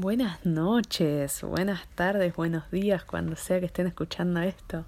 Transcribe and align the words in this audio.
Buenas 0.00 0.46
noches, 0.46 1.42
buenas 1.42 1.88
tardes, 1.96 2.36
buenos 2.36 2.70
días, 2.70 3.04
cuando 3.04 3.34
sea 3.34 3.58
que 3.58 3.66
estén 3.66 3.88
escuchando 3.88 4.40
esto. 4.40 4.84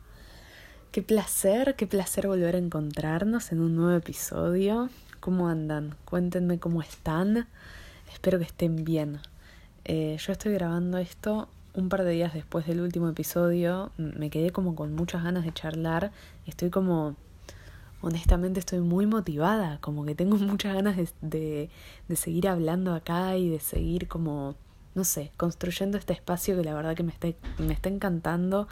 Qué 0.92 1.02
placer, 1.02 1.74
qué 1.74 1.88
placer 1.88 2.28
volver 2.28 2.54
a 2.54 2.58
encontrarnos 2.58 3.50
en 3.50 3.58
un 3.58 3.74
nuevo 3.74 3.96
episodio. 3.96 4.88
¿Cómo 5.18 5.48
andan? 5.48 5.96
Cuéntenme 6.04 6.60
cómo 6.60 6.80
están. 6.80 7.48
Espero 8.12 8.38
que 8.38 8.44
estén 8.44 8.84
bien. 8.84 9.18
Eh, 9.84 10.16
yo 10.24 10.30
estoy 10.30 10.52
grabando 10.52 10.98
esto 10.98 11.48
un 11.74 11.88
par 11.88 12.04
de 12.04 12.12
días 12.12 12.32
después 12.32 12.68
del 12.68 12.80
último 12.80 13.08
episodio. 13.08 13.90
Me 13.96 14.30
quedé 14.30 14.52
como 14.52 14.76
con 14.76 14.94
muchas 14.94 15.24
ganas 15.24 15.44
de 15.44 15.52
charlar. 15.52 16.12
Estoy 16.46 16.70
como 16.70 17.16
honestamente 18.00 18.60
estoy 18.60 18.78
muy 18.78 19.06
motivada, 19.06 19.78
como 19.80 20.04
que 20.04 20.14
tengo 20.14 20.36
muchas 20.38 20.72
ganas 20.72 20.96
de, 20.96 21.08
de, 21.20 21.70
de, 22.06 22.14
seguir 22.14 22.46
hablando 22.46 22.94
acá 22.94 23.36
y 23.36 23.48
de 23.48 23.58
seguir 23.58 24.06
como, 24.06 24.54
no 24.94 25.04
sé, 25.04 25.32
construyendo 25.36 25.98
este 25.98 26.12
espacio 26.12 26.56
que 26.56 26.64
la 26.64 26.74
verdad 26.74 26.96
que 26.96 27.02
me 27.02 27.12
está, 27.12 27.28
me 27.58 27.72
está 27.72 27.88
encantando 27.88 28.68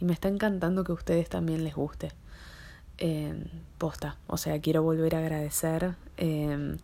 y 0.00 0.04
me 0.04 0.12
está 0.12 0.28
encantando 0.28 0.84
que 0.84 0.92
a 0.92 0.94
ustedes 0.94 1.28
también 1.28 1.64
les 1.64 1.74
guste. 1.74 2.12
Eh, 2.98 3.46
posta, 3.78 4.16
o 4.26 4.36
sea, 4.36 4.60
quiero 4.60 4.82
volver 4.82 5.16
a 5.16 5.18
agradecer 5.18 5.94
eh, 6.18 6.76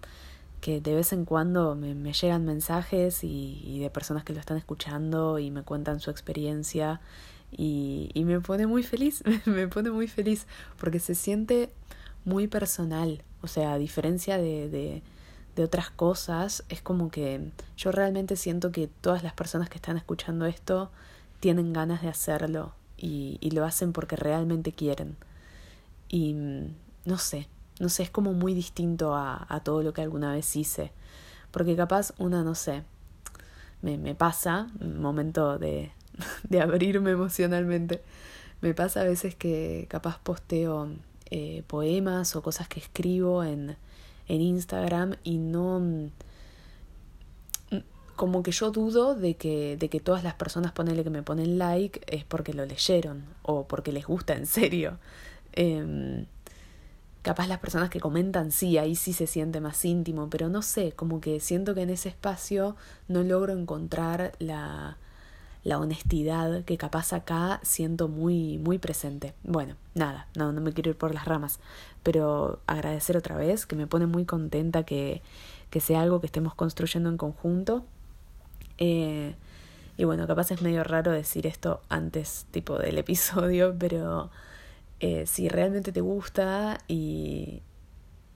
que 0.61 0.81
de 0.81 0.95
vez 0.95 1.13
en 1.13 1.25
cuando 1.25 1.77
me, 1.77 2.13
llegan 2.13 2.45
mensajes 2.45 3.23
y, 3.23 3.79
de 3.79 3.91
personas 3.91 4.25
que 4.25 4.33
lo 4.33 4.41
están 4.41 4.57
escuchando 4.57 5.39
y 5.39 5.51
me 5.51 5.63
cuentan 5.63 6.01
su 6.01 6.11
experiencia 6.11 7.01
y, 7.53 8.11
y 8.15 8.25
me 8.25 8.41
pone 8.41 8.67
muy 8.67 8.83
feliz, 8.83 9.23
me 9.45 9.69
pone 9.69 9.91
muy 9.91 10.09
feliz 10.09 10.47
porque 10.79 10.99
se 10.99 11.15
siente 11.15 11.71
muy 12.25 12.47
personal, 12.47 13.23
o 13.43 13.47
sea, 13.47 13.73
a 13.73 13.79
diferencia 13.79 14.39
de, 14.39 15.03
de 15.59 15.65
otras 15.65 15.91
cosas, 15.91 16.65
es 16.69 16.81
como 16.81 17.11
que 17.11 17.51
yo 17.77 17.91
realmente 17.91 18.37
siento 18.37 18.71
que 18.71 18.87
todas 18.87 19.25
las 19.25 19.33
personas 19.33 19.69
que 19.69 19.75
están 19.75 19.97
escuchando 19.97 20.47
esto 20.47 20.91
tienen 21.41 21.73
ganas 21.73 22.01
de 22.01 22.09
hacerlo 22.09 22.73
y, 22.97 23.39
lo 23.53 23.65
hacen 23.65 23.93
porque 23.93 24.15
realmente 24.15 24.71
quieren. 24.73 25.17
Y 26.09 26.35
no 27.05 27.19
sé, 27.19 27.49
no 27.81 27.89
sé, 27.89 28.05
es 28.05 28.11
como 28.11 28.35
muy 28.35 28.55
distinto 28.55 29.17
a, 29.17 29.47
a 29.49 29.61
todo 29.61 29.83
lo 29.83 29.93
que 29.93 30.03
alguna 30.03 30.33
vez 30.33 30.55
hice. 30.55 30.93
Porque 31.51 31.75
capaz 31.75 32.13
una, 32.19 32.45
no 32.45 32.55
sé, 32.55 32.85
me, 33.83 33.99
me 33.99 34.15
pasa, 34.15 34.69
momento 34.81 35.59
de, 35.59 35.91
de 36.49 36.61
abrirme 36.61 37.11
emocionalmente, 37.11 38.03
me 38.61 38.75
pasa 38.75 39.01
a 39.01 39.05
veces 39.05 39.35
que 39.35 39.87
capaz 39.89 40.21
posteo 40.21 40.89
eh, 41.31 41.65
poemas 41.67 42.37
o 42.37 42.43
cosas 42.43 42.69
que 42.69 42.79
escribo 42.79 43.43
en, 43.43 43.77
en 44.29 44.41
Instagram 44.41 45.17
y 45.25 45.39
no 45.39 46.11
como 48.17 48.43
que 48.43 48.51
yo 48.51 48.73
dudo 48.73 49.15
de 49.15 49.37
que, 49.37 49.77
de 49.77 49.89
que 49.89 50.01
todas 50.01 50.25
las 50.25 50.35
personas 50.35 50.73
ponele 50.73 51.05
que 51.05 51.11
me 51.11 51.23
ponen 51.23 51.57
like 51.57 52.01
es 52.09 52.25
porque 52.25 52.53
lo 52.53 52.67
leyeron 52.67 53.25
o 53.43 53.69
porque 53.69 53.93
les 53.93 54.07
gusta 54.07 54.35
en 54.35 54.47
serio. 54.47 54.99
Eh, 55.53 56.27
capaz 57.23 57.47
las 57.47 57.59
personas 57.59 57.91
que 57.91 58.01
comentan 58.01 58.51
sí, 58.51 58.79
ahí 58.79 58.97
sí 58.97 59.13
se 59.13 59.27
siente 59.27 59.61
más 59.61 59.85
íntimo, 59.85 60.29
pero 60.31 60.49
no 60.49 60.63
sé, 60.63 60.93
como 60.93 61.21
que 61.21 61.41
siento 61.41 61.75
que 61.75 61.83
en 61.83 61.91
ese 61.91 62.09
espacio 62.09 62.75
no 63.07 63.23
logro 63.23 63.53
encontrar 63.53 64.33
la, 64.39 64.97
la 65.65 65.79
honestidad 65.79 66.65
que 66.65 66.79
capaz 66.79 67.13
acá 67.13 67.61
siento 67.63 68.09
muy, 68.09 68.59
muy 68.59 68.79
presente. 68.79 69.35
Bueno, 69.43 69.77
nada, 69.95 70.29
no, 70.37 70.53
no 70.53 70.61
me 70.61 70.73
quiero 70.73 70.91
ir 70.91 70.97
por 70.97 71.15
las 71.15 71.25
ramas, 71.25 71.61
pero 72.03 72.61
agradecer 72.67 73.17
otra 73.17 73.37
vez, 73.37 73.67
que 73.67 73.77
me 73.77 73.87
pone 73.87 74.07
muy 74.07 74.25
contenta 74.25 74.85
que, 74.85 75.23
que 75.71 75.81
sea 75.81 76.03
algo 76.03 76.21
que 76.21 76.27
estemos 76.27 76.55
construyendo 76.55 77.11
en 77.11 77.17
conjunto. 77.17 77.85
Eh, 78.79 79.35
y 79.97 80.05
bueno, 80.05 80.27
capaz 80.27 80.53
es 80.53 80.63
medio 80.63 80.85
raro 80.85 81.11
decir 81.11 81.47
esto 81.47 81.81
antes 81.89 82.47
tipo 82.53 82.79
del 82.79 82.99
episodio, 82.99 83.75
pero 83.79 84.31
eh, 85.01 85.27
si 85.27 85.49
realmente 85.49 85.93
te 85.93 86.01
gusta 86.01 86.79
y, 86.89 87.63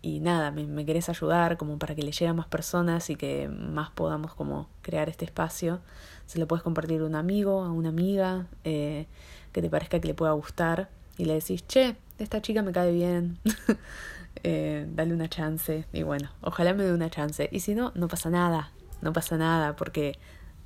y 0.03 0.19
nada, 0.21 0.51
me, 0.51 0.67
me, 0.67 0.85
querés 0.85 1.09
ayudar 1.09 1.57
como 1.57 1.79
para 1.79 1.95
que 1.95 2.03
le 2.03 2.11
llegue 2.11 2.27
a 2.27 2.35
más 2.35 2.47
personas 2.47 3.09
y 3.09 3.17
que 3.17 3.49
más 3.49 3.91
podamos 3.91 4.35
como 4.35 4.69
crear 4.83 5.09
este 5.09 5.25
espacio, 5.25 5.81
se 6.27 6.39
lo 6.39 6.49
puedes 6.49 6.63
compartir 6.63 7.01
a 7.01 7.05
un 7.05 7.15
amigo, 7.15 7.63
a 7.63 7.71
una 7.71 7.91
amiga, 7.91 8.47
eh, 8.65 9.07
que 9.53 9.63
te 9.63 9.71
parezca 9.71 10.01
que 10.01 10.09
le 10.09 10.15
pueda 10.15 10.33
gustar 10.33 10.89
y 11.19 11.25
le 11.25 11.35
decís, 11.35 11.67
che, 11.67 11.97
esta 12.19 12.43
chica 12.43 12.63
me 12.63 12.73
cae 12.73 12.91
bien, 12.93 13.39
eh, 14.43 14.87
dale 14.91 15.15
una 15.15 15.29
chance 15.29 15.85
y 15.93 16.03
bueno, 16.03 16.31
ojalá 16.41 16.75
me 16.75 16.85
dé 16.85 16.93
una 16.93 17.11
chance. 17.11 17.49
Y 17.53 17.61
si 17.61 17.75
no, 17.75 17.93
no 17.95 18.09
pasa 18.09 18.31
nada, 18.31 18.73
no 19.03 19.13
pasa 19.13 19.37
nada 19.37 19.77
porque 19.77 20.19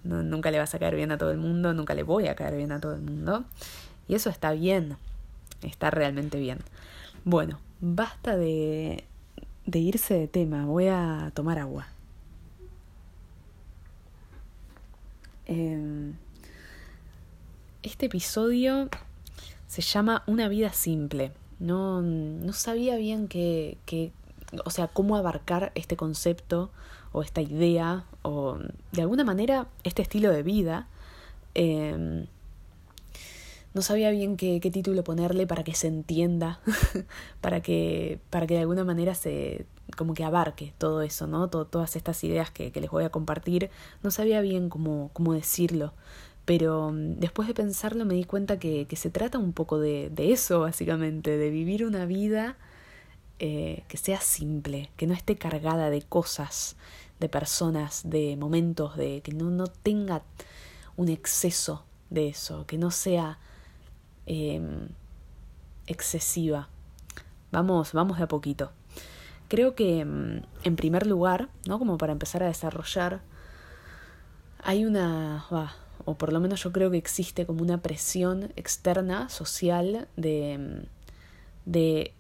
nunca 0.05 0.51
le 0.51 0.59
vas 0.59 0.75
a 0.75 0.79
caer 0.79 0.95
bien 0.95 1.11
a 1.11 1.19
todo 1.19 1.31
el 1.31 1.39
mundo, 1.39 1.75
nunca 1.75 1.95
le 1.95 2.05
voy 2.05 2.29
a 2.29 2.37
caer 2.37 2.57
bien 2.57 2.73
a 2.73 2.81
todo 2.81 2.95
el 2.95 3.03
mundo. 3.03 3.45
Y 4.09 4.15
eso 4.15 4.31
está 4.31 4.53
bien, 4.53 4.97
está 5.63 5.91
realmente 5.91 6.39
bien. 6.39 6.59
Bueno, 7.25 7.59
basta 7.81 8.37
de, 8.37 9.05
de 9.67 9.79
irse 9.81 10.15
de 10.15 10.29
tema, 10.29 10.65
voy 10.65 10.87
a 10.87 11.33
tomar 11.35 11.59
agua. 11.59 11.89
Eh, 15.47 16.13
este 17.83 18.07
episodio 18.07 18.89
se 19.67 19.83
llama 19.83 20.23
Una 20.27 20.49
vida 20.49 20.73
simple. 20.73 21.33
No, 21.59 22.03
no 22.03 22.53
sabía 22.53 22.97
bien 22.97 23.29
qué, 23.29 23.79
qué, 23.87 24.13
o 24.65 24.71
sea, 24.71 24.89
cómo 24.89 25.17
abarcar 25.17 25.73
este 25.75 25.97
concepto 25.97 26.71
o 27.13 27.23
esta 27.23 27.41
idea 27.41 28.05
o 28.23 28.59
de 28.93 29.03
alguna 29.03 29.25
manera 29.25 29.69
este 29.83 30.03
estilo 30.03 30.31
de 30.31 30.43
vida. 30.43 30.89
Eh, 31.55 32.27
no 33.77 33.83
sabía 33.83 34.11
bien 34.11 34.39
qué, 34.39 34.59
título 34.59 35.05
ponerle 35.05 35.47
para 35.47 35.63
que 35.63 35.75
se 35.75 35.87
entienda, 35.87 36.61
para, 37.43 37.61
que, 37.61 38.19
para 38.31 38.47
que 38.47 38.55
de 38.55 38.61
alguna 38.61 38.85
manera 38.85 39.15
se 39.15 39.67
como 39.99 40.15
que 40.15 40.25
abarque 40.25 40.73
todo 40.79 41.03
eso, 41.03 41.27
¿no? 41.27 41.51
Todo, 41.51 41.67
todas 41.67 41.95
estas 41.95 42.25
ideas 42.25 42.51
que, 42.51 42.73
les 42.75 42.91
voy 42.91 43.05
a 43.05 43.11
compartir. 43.11 43.69
No 44.03 44.11
sabía 44.11 44.41
bien 44.41 44.71
cómo, 44.71 45.11
cómo 45.13 45.35
decirlo, 45.35 45.93
pero 46.47 46.91
después 46.95 47.49
de 47.49 47.55
pensarlo 47.55 48.07
me 48.07 48.15
di 48.15 48.25
cuenta 48.25 48.59
que, 48.59 48.87
que 48.87 48.97
se 48.97 49.11
trata 49.11 49.37
un 49.37 49.53
poco 49.53 49.79
de, 49.79 50.09
de, 50.09 50.33
eso, 50.33 50.61
básicamente, 50.61 51.37
de 51.37 51.51
vivir 51.51 51.85
una 51.85 52.07
vida 52.07 52.57
eh, 53.41 53.85
que 53.89 53.99
sea 53.99 54.23
simple, 54.23 54.89
que 54.97 55.07
no 55.07 55.13
esté 55.13 55.37
cargada 55.37 55.91
de 55.91 56.01
cosas, 56.01 56.77
de 57.21 57.29
personas, 57.29 58.09
de 58.09 58.39
momentos, 58.39 58.97
de 58.97 59.21
que 59.21 59.33
no, 59.33 59.51
no 59.51 59.67
tenga 59.67 60.23
un 60.97 61.11
exceso 61.11 61.85
de 62.09 62.29
eso, 62.29 62.67
que 62.67 62.79
no 62.79 62.91
sea 62.91 63.39
eh, 64.27 64.61
excesiva. 65.87 66.69
Vamos, 67.53 67.93
vamos 67.93 68.19
de 68.19 68.25
a 68.25 68.29
poquito. 68.29 68.73
Creo 69.49 69.75
que, 69.75 70.01
en 70.01 70.77
primer 70.77 71.07
lugar, 71.07 71.49
¿no? 71.67 71.79
Como 71.79 71.99
para 71.99 72.13
empezar 72.13 72.43
a 72.43 72.47
desarrollar, 72.47 73.21
hay 74.63 74.85
una, 74.85 75.47
o 76.05 76.15
por 76.15 76.33
lo 76.33 76.41
menos 76.41 76.63
yo 76.65 76.73
creo 76.73 76.91
que 76.91 76.97
existe 76.97 77.47
como 77.47 77.63
una 77.63 77.79
presión 77.79 78.53
externa, 78.57 79.29
social, 79.29 80.09
de, 80.17 80.89
de 81.65 82.13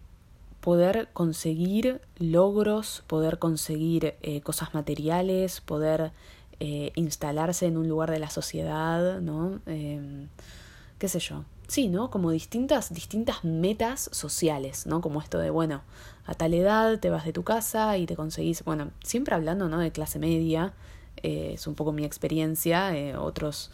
poder 0.61 1.09
conseguir 1.13 2.01
logros, 2.19 3.03
poder 3.09 3.41
conseguir 3.41 4.15
eh, 4.23 4.41
cosas 4.43 4.75
materiales, 4.75 5.61
poder 5.61 6.13
eh, 6.61 6.93
instalarse 6.95 7.67
en 7.67 7.77
un 7.77 7.89
lugar 7.89 8.11
de 8.13 8.21
la 8.21 8.31
sociedad, 8.31 9.21
¿no? 9.21 9.61
Qué 9.65 11.09
sé 11.09 11.19
yo, 11.19 11.45
sí, 11.67 11.89
¿no? 11.89 12.11
Como 12.11 12.31
distintas, 12.31 12.93
distintas 12.93 13.45
metas 13.45 14.09
sociales, 14.13 14.87
¿no? 14.87 15.01
Como 15.01 15.21
esto 15.21 15.39
de, 15.39 15.51
bueno, 15.51 15.83
a 16.27 16.35
tal 16.35 16.55
edad 16.55 16.99
te 16.99 17.11
vas 17.11 17.25
de 17.25 17.33
tu 17.33 17.43
casa 17.45 17.97
y 17.99 18.07
te 18.07 18.17
conseguís, 18.17 18.65
bueno, 18.65 18.91
siempre 19.03 19.35
hablando, 19.35 19.69
¿no? 19.69 19.79
De 19.79 19.93
clase 19.93 20.19
media, 20.19 20.75
eh, 21.23 21.53
es 21.55 21.67
un 21.67 21.75
poco 21.75 21.93
mi 21.93 22.05
experiencia, 22.05 22.97
eh, 22.97 23.17
otros, 23.17 23.71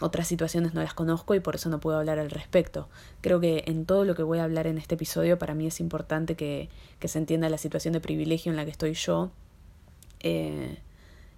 otras 0.00 0.28
situaciones 0.28 0.74
no 0.74 0.82
las 0.82 0.94
conozco 0.94 1.34
y 1.34 1.40
por 1.40 1.54
eso 1.54 1.68
no 1.68 1.80
puedo 1.80 1.98
hablar 1.98 2.18
al 2.18 2.30
respecto. 2.30 2.88
Creo 3.20 3.40
que 3.40 3.64
en 3.66 3.86
todo 3.86 4.04
lo 4.04 4.14
que 4.14 4.22
voy 4.22 4.38
a 4.38 4.44
hablar 4.44 4.66
en 4.66 4.78
este 4.78 4.94
episodio 4.94 5.38
para 5.38 5.54
mí 5.54 5.66
es 5.66 5.80
importante 5.80 6.36
que, 6.36 6.68
que 6.98 7.08
se 7.08 7.18
entienda 7.18 7.48
la 7.48 7.58
situación 7.58 7.92
de 7.92 8.00
privilegio 8.00 8.50
en 8.50 8.56
la 8.56 8.64
que 8.64 8.70
estoy 8.70 8.94
yo. 8.94 9.30
Eh, 10.20 10.78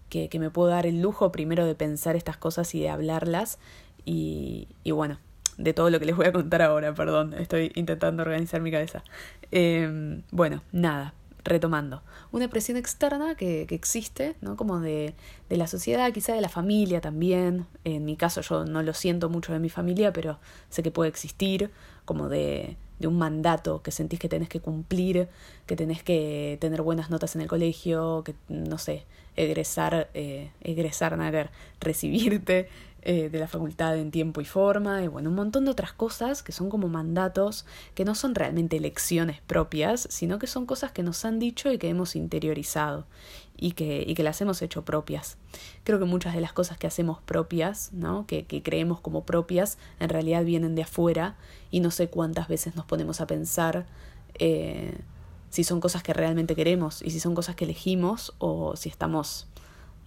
que, 0.09 0.31
que 0.31 0.39
me 0.39 0.49
puedo 0.49 0.71
dar 0.71 0.87
el 0.87 1.03
lujo 1.03 1.31
primero 1.33 1.67
de 1.67 1.75
pensar 1.75 2.17
estas 2.17 2.39
cosas 2.39 2.75
y 2.75 2.81
de 2.81 2.89
hablarlas 2.89 3.59
y, 4.07 4.69
y 4.83 4.93
bueno, 4.93 5.19
de 5.59 5.75
todo 5.75 5.91
lo 5.91 5.99
que 5.99 6.07
les 6.07 6.17
voy 6.17 6.27
a 6.27 6.33
contar 6.33 6.63
ahora, 6.63 6.95
perdón, 6.95 7.35
estoy 7.35 7.73
intentando 7.75 8.23
organizar 8.23 8.61
mi 8.63 8.71
cabeza. 8.71 9.03
Eh, 9.53 10.23
bueno, 10.31 10.63
nada, 10.73 11.15
retomando. 11.45 12.03
Una 12.31 12.49
presión 12.49 12.77
externa 12.77 13.35
que, 13.35 13.67
que 13.67 13.75
existe, 13.75 14.37
¿no? 14.41 14.57
Como 14.57 14.81
de, 14.81 15.15
de, 15.49 15.57
la 15.57 15.67
sociedad, 15.67 16.13
quizá 16.13 16.35
de 16.35 16.41
la 16.41 16.49
familia 16.49 17.01
también. 17.01 17.67
En 17.85 18.05
mi 18.05 18.17
caso 18.17 18.41
yo 18.41 18.65
no 18.65 18.83
lo 18.83 18.95
siento 18.95 19.29
mucho 19.29 19.53
de 19.53 19.59
mi 19.59 19.69
familia, 19.69 20.13
pero 20.13 20.39
sé 20.71 20.83
que 20.83 20.91
puede 20.91 21.11
existir, 21.11 21.71
como 22.05 22.29
de, 22.29 22.77
de 22.99 23.07
un 23.07 23.19
mandato 23.19 23.83
que 23.83 23.91
sentís 23.91 24.19
que 24.21 24.29
tenés 24.29 24.49
que 24.49 24.61
cumplir, 24.61 25.29
que 25.67 25.77
tenés 25.77 26.03
que 26.03 26.59
tener 26.61 26.83
buenas 26.83 27.11
notas 27.11 27.35
en 27.35 27.43
el 27.43 27.49
colegio, 27.49 28.23
que 28.25 28.35
no 28.49 28.79
sé, 28.79 29.05
egresar, 29.37 30.09
eh, 30.15 30.51
egresar, 30.61 31.17
nada, 31.17 31.51
recibirte 31.81 32.69
eh, 33.03 33.29
de 33.31 33.39
la 33.39 33.47
facultad 33.47 33.97
en 33.97 34.11
tiempo 34.11 34.41
y 34.41 34.45
forma, 34.45 35.03
y 35.03 35.09
bueno, 35.09 35.31
un 35.31 35.37
montón 35.37 35.65
de 35.65 35.71
otras 35.71 35.93
cosas 35.93 36.43
que 36.43 36.53
son 36.53 36.69
como 36.69 36.89
mandatos, 36.89 37.65
que 37.95 38.05
no 38.05 38.15
son 38.15 38.35
realmente 38.35 38.77
elecciones 38.77 39.41
propias, 39.47 40.09
sino 40.11 40.39
que 40.39 40.47
son 40.47 40.67
cosas 40.67 40.93
que 40.93 41.03
nos 41.03 41.25
han 41.25 41.39
dicho 41.39 41.73
y 41.73 41.79
que 41.79 41.89
hemos 41.89 42.17
interiorizado 42.17 43.07
y 43.57 43.73
que, 43.73 44.05
y 44.07 44.15
que 44.15 44.23
las 44.23 44.41
hemos 44.41 44.63
hecho 44.63 44.85
propias. 44.85 45.37
Creo 45.85 45.99
que 45.99 46.05
muchas 46.05 46.35
de 46.35 46.41
las 46.41 46.53
cosas 46.53 46.77
que 46.77 46.87
hacemos 46.87 47.21
propias, 47.23 47.93
¿no? 47.93 48.27
que, 48.27 48.47
que 48.47 48.63
creemos 48.63 49.01
como 49.01 49.25
propias, 49.25 49.79
en 50.01 50.09
realidad 50.09 50.45
vienen 50.45 50.75
de 50.75 50.83
afuera 50.83 51.37
y 51.71 51.81
no 51.81 51.91
sé 51.91 52.09
cuántas 52.09 52.49
veces 52.49 52.77
nos 52.77 52.85
ponemos 52.85 53.21
a 53.21 53.27
pensar 53.27 53.87
eh, 54.39 54.99
si 55.51 55.65
son 55.65 55.81
cosas 55.81 56.03
que 56.03 56.13
realmente 56.13 56.55
queremos 56.55 57.03
y 57.03 57.11
si 57.11 57.21
son 57.21 57.35
cosas 57.35 57.57
que 57.57 57.65
elegimos 57.65 58.35
o 58.39 58.77
si 58.77 58.89
estamos, 58.89 59.47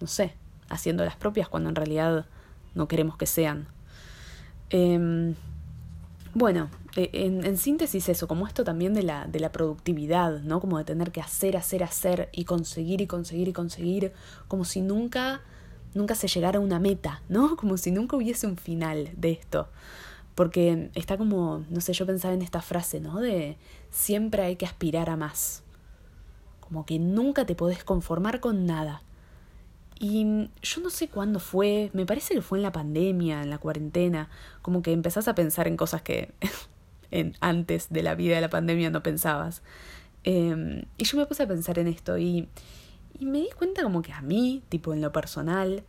no 0.00 0.06
sé, 0.06 0.34
haciendo 0.68 1.04
las 1.04 1.16
propias 1.16 1.48
cuando 1.48 1.68
en 1.68 1.74
realidad 1.74 2.26
no 2.74 2.88
queremos 2.88 3.16
que 3.16 3.26
sean. 3.26 3.66
Em, 4.70 5.34
bueno, 6.34 6.70
e, 6.96 7.10
en, 7.12 7.44
en, 7.44 7.58
síntesis 7.58 8.08
eso, 8.08 8.26
como 8.26 8.46
esto 8.46 8.64
también 8.64 8.94
de 8.94 9.02
la, 9.02 9.26
de 9.26 9.40
la 9.40 9.52
productividad, 9.52 10.40
¿no? 10.40 10.60
Como 10.60 10.78
de 10.78 10.84
tener 10.84 11.12
que 11.12 11.20
hacer, 11.20 11.56
hacer, 11.56 11.82
hacer 11.84 12.30
y 12.32 12.44
conseguir 12.44 13.00
y 13.00 13.06
conseguir 13.06 13.48
y 13.48 13.52
conseguir, 13.52 14.12
como 14.48 14.64
si 14.64 14.80
nunca, 14.80 15.42
nunca 15.94 16.14
se 16.14 16.28
llegara 16.28 16.58
a 16.58 16.62
una 16.62 16.78
meta, 16.78 17.22
¿no? 17.28 17.56
Como 17.62 17.76
si 17.76 17.90
nunca 17.90 18.16
hubiese 18.16 18.46
un 18.46 18.56
final 18.56 19.10
de 19.16 19.32
esto. 19.32 19.68
Porque 20.34 20.90
está 20.94 21.18
como, 21.18 21.62
no 21.68 21.82
sé, 21.82 21.92
yo 21.92 22.06
pensaba 22.06 22.32
en 22.32 22.40
esta 22.40 22.62
frase, 22.62 23.00
¿no? 23.00 23.20
De 23.20 23.58
siempre 23.90 24.42
hay 24.42 24.56
que 24.56 24.64
aspirar 24.64 25.10
a 25.10 25.16
más. 25.18 25.62
Como 26.60 26.86
que 26.86 26.98
nunca 26.98 27.44
te 27.44 27.54
podés 27.54 27.84
conformar 27.84 28.40
con 28.40 28.64
nada. 28.64 29.02
Y 30.02 30.48
yo 30.62 30.80
no 30.80 30.90
sé 30.90 31.06
cuándo 31.06 31.38
fue, 31.38 31.90
me 31.92 32.04
parece 32.04 32.34
que 32.34 32.42
fue 32.42 32.58
en 32.58 32.62
la 32.62 32.72
pandemia, 32.72 33.40
en 33.40 33.50
la 33.50 33.58
cuarentena, 33.58 34.28
como 34.60 34.82
que 34.82 34.90
empezás 34.90 35.28
a 35.28 35.36
pensar 35.36 35.68
en 35.68 35.76
cosas 35.76 36.02
que 36.02 36.32
antes 37.40 37.86
de 37.88 38.02
la 38.02 38.16
vida 38.16 38.34
de 38.34 38.40
la 38.40 38.50
pandemia 38.50 38.90
no 38.90 39.04
pensabas. 39.04 39.62
Em, 40.24 40.86
y 40.98 41.04
yo 41.04 41.16
me 41.18 41.26
puse 41.26 41.44
a 41.44 41.46
pensar 41.46 41.78
en 41.78 41.86
esto 41.86 42.18
y, 42.18 42.48
y 43.20 43.26
me 43.26 43.38
di 43.38 43.50
cuenta 43.56 43.84
como 43.84 44.02
que 44.02 44.12
a 44.12 44.22
mí, 44.22 44.64
tipo 44.70 44.92
en 44.92 45.02
lo 45.02 45.12
personal, 45.12 45.84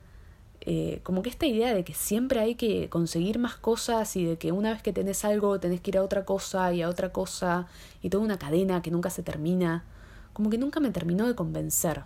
eh, 0.62 1.00
como 1.02 1.24
que 1.24 1.30
esta 1.30 1.48
idea 1.48 1.74
de 1.74 1.84
que 1.84 1.96
siempre 1.96 2.40
hay 2.40 2.54
que 2.54 2.90
conseguir 2.90 3.40
más 3.40 3.56
cosas 3.56 4.16
y 4.16 4.26
de 4.26 4.38
que 4.38 4.52
una 4.52 4.74
vez 4.74 4.84
que 4.84 4.94
tenés 4.94 5.26
algo 5.26 5.60
tenés 5.60 5.82
que 5.82 5.90
ir 5.90 5.98
a 5.98 6.04
otra 6.04 6.24
cosa 6.24 6.72
y 6.72 6.84
a 6.84 6.88
otra 6.88 7.12
cosa 7.12 7.66
y 8.04 8.12
toda 8.12 8.24
una 8.24 8.38
cadena 8.38 8.84
que 8.84 8.92
nunca 8.92 9.10
se 9.10 9.24
termina, 9.24 9.86
como 10.34 10.52
que 10.52 10.60
nunca 10.60 10.80
me 10.80 10.92
terminó 10.92 11.26
de 11.26 11.34
convencer. 11.34 12.04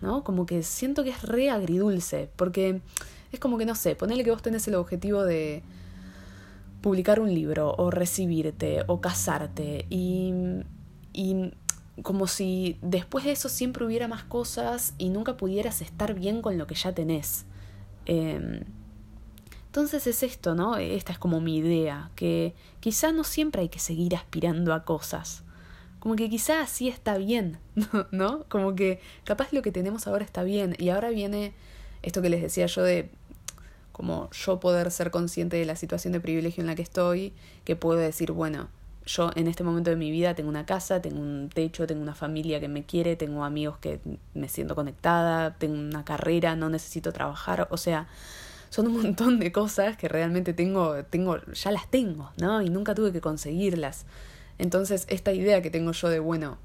¿No? 0.00 0.24
Como 0.24 0.46
que 0.46 0.62
siento 0.62 1.04
que 1.04 1.10
es 1.10 1.22
re 1.22 1.50
agridulce, 1.50 2.30
porque 2.36 2.80
es 3.32 3.40
como 3.40 3.58
que, 3.58 3.66
no 3.66 3.74
sé, 3.74 3.94
ponele 3.96 4.24
que 4.24 4.30
vos 4.30 4.42
tenés 4.42 4.66
el 4.68 4.74
objetivo 4.74 5.24
de 5.24 5.62
publicar 6.80 7.20
un 7.20 7.34
libro 7.34 7.74
o 7.78 7.90
recibirte 7.90 8.84
o 8.86 9.00
casarte 9.00 9.86
y, 9.90 10.32
y 11.12 11.52
como 12.02 12.26
si 12.26 12.78
después 12.82 13.24
de 13.24 13.32
eso 13.32 13.48
siempre 13.48 13.84
hubiera 13.84 14.06
más 14.08 14.24
cosas 14.24 14.94
y 14.98 15.08
nunca 15.08 15.36
pudieras 15.36 15.80
estar 15.80 16.14
bien 16.14 16.42
con 16.42 16.58
lo 16.58 16.66
que 16.66 16.74
ya 16.74 16.92
tenés. 16.92 17.46
Em, 18.04 18.60
entonces 19.66 20.06
es 20.06 20.22
esto, 20.22 20.54
¿no? 20.54 20.76
Esta 20.76 21.12
es 21.12 21.18
como 21.18 21.40
mi 21.40 21.56
idea, 21.56 22.10
que 22.14 22.54
quizá 22.80 23.12
no 23.12 23.24
siempre 23.24 23.62
hay 23.62 23.68
que 23.68 23.78
seguir 23.78 24.14
aspirando 24.14 24.72
a 24.72 24.84
cosas 24.84 25.42
como 26.06 26.14
que 26.14 26.30
quizás 26.30 26.62
así 26.62 26.88
está 26.88 27.18
bien, 27.18 27.58
¿no? 28.12 28.44
Como 28.48 28.76
que 28.76 29.00
capaz 29.24 29.52
lo 29.52 29.60
que 29.60 29.72
tenemos 29.72 30.06
ahora 30.06 30.24
está 30.24 30.44
bien 30.44 30.76
y 30.78 30.90
ahora 30.90 31.10
viene 31.10 31.52
esto 32.02 32.22
que 32.22 32.28
les 32.28 32.40
decía 32.40 32.66
yo 32.66 32.84
de 32.84 33.10
como 33.90 34.30
yo 34.30 34.60
poder 34.60 34.92
ser 34.92 35.10
consciente 35.10 35.56
de 35.56 35.64
la 35.64 35.74
situación 35.74 36.12
de 36.12 36.20
privilegio 36.20 36.60
en 36.60 36.68
la 36.68 36.76
que 36.76 36.82
estoy, 36.82 37.32
que 37.64 37.74
puedo 37.74 37.98
decir, 37.98 38.30
bueno, 38.30 38.68
yo 39.04 39.32
en 39.34 39.48
este 39.48 39.64
momento 39.64 39.90
de 39.90 39.96
mi 39.96 40.12
vida 40.12 40.36
tengo 40.36 40.48
una 40.48 40.64
casa, 40.64 41.02
tengo 41.02 41.18
un 41.18 41.50
techo, 41.52 41.88
tengo 41.88 42.02
una 42.02 42.14
familia 42.14 42.60
que 42.60 42.68
me 42.68 42.84
quiere, 42.84 43.16
tengo 43.16 43.42
amigos 43.42 43.78
que 43.78 43.98
me 44.32 44.48
siento 44.48 44.76
conectada, 44.76 45.56
tengo 45.58 45.74
una 45.74 46.04
carrera, 46.04 46.54
no 46.54 46.70
necesito 46.70 47.12
trabajar, 47.12 47.66
o 47.72 47.76
sea, 47.76 48.06
son 48.70 48.86
un 48.86 49.02
montón 49.02 49.40
de 49.40 49.50
cosas 49.50 49.96
que 49.96 50.06
realmente 50.06 50.52
tengo, 50.52 51.02
tengo, 51.10 51.36
ya 51.52 51.72
las 51.72 51.90
tengo, 51.90 52.30
¿no? 52.36 52.62
Y 52.62 52.70
nunca 52.70 52.94
tuve 52.94 53.10
que 53.10 53.20
conseguirlas. 53.20 54.06
Entonces, 54.58 55.06
esta 55.08 55.32
idea 55.32 55.62
que 55.62 55.70
tengo 55.70 55.92
yo 55.92 56.08
de, 56.08 56.18
bueno, 56.18 56.58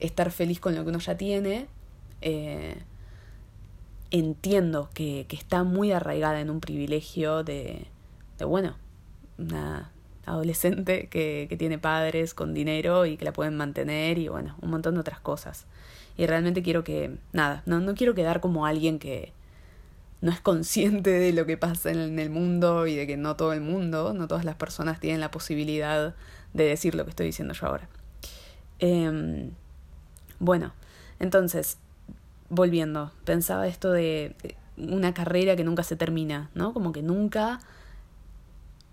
estar 0.00 0.30
feliz 0.30 0.60
con 0.60 0.74
lo 0.74 0.82
que 0.82 0.90
uno 0.90 0.98
ya 0.98 1.16
tiene, 1.16 1.66
eh, 2.20 2.76
entiendo 4.10 4.90
que, 4.94 5.26
que, 5.28 5.36
está 5.36 5.64
muy 5.64 5.92
arraigada 5.92 6.40
en 6.40 6.50
un 6.50 6.60
privilegio 6.60 7.42
de, 7.44 7.86
de 8.38 8.44
bueno, 8.44 8.76
una 9.38 9.90
adolescente 10.26 11.08
que, 11.08 11.46
que, 11.48 11.56
tiene 11.56 11.78
padres 11.78 12.34
con 12.34 12.54
dinero 12.54 13.06
y 13.06 13.16
que 13.16 13.24
la 13.24 13.32
pueden 13.32 13.56
mantener 13.56 14.18
y 14.18 14.28
bueno, 14.28 14.56
un 14.60 14.70
montón 14.70 14.94
de 14.94 15.00
otras 15.00 15.20
cosas. 15.20 15.66
Y 16.16 16.26
realmente 16.26 16.62
quiero 16.62 16.84
que, 16.84 17.16
nada, 17.32 17.62
no, 17.66 17.80
no 17.80 17.94
quiero 17.94 18.14
quedar 18.14 18.40
como 18.40 18.66
alguien 18.66 18.98
que 18.98 19.32
no 20.20 20.30
es 20.30 20.40
consciente 20.40 21.10
de 21.10 21.32
lo 21.32 21.44
que 21.44 21.58
pasa 21.58 21.90
en 21.90 22.18
el 22.18 22.30
mundo 22.30 22.86
y 22.86 22.94
de 22.94 23.06
que 23.06 23.16
no 23.16 23.36
todo 23.36 23.52
el 23.52 23.60
mundo, 23.60 24.14
no 24.14 24.26
todas 24.26 24.44
las 24.44 24.54
personas 24.54 24.98
tienen 24.98 25.20
la 25.20 25.30
posibilidad 25.30 26.14
de 26.54 26.64
decir 26.64 26.94
lo 26.94 27.04
que 27.04 27.10
estoy 27.10 27.26
diciendo 27.26 27.52
yo 27.52 27.66
ahora. 27.66 27.88
Eh, 28.78 29.50
bueno, 30.38 30.72
entonces, 31.20 31.78
volviendo, 32.48 33.12
pensaba 33.24 33.66
esto 33.66 33.92
de 33.92 34.34
una 34.76 35.14
carrera 35.14 35.56
que 35.56 35.64
nunca 35.64 35.82
se 35.82 35.96
termina, 35.96 36.50
¿no? 36.54 36.72
Como 36.72 36.92
que 36.92 37.02
nunca, 37.02 37.60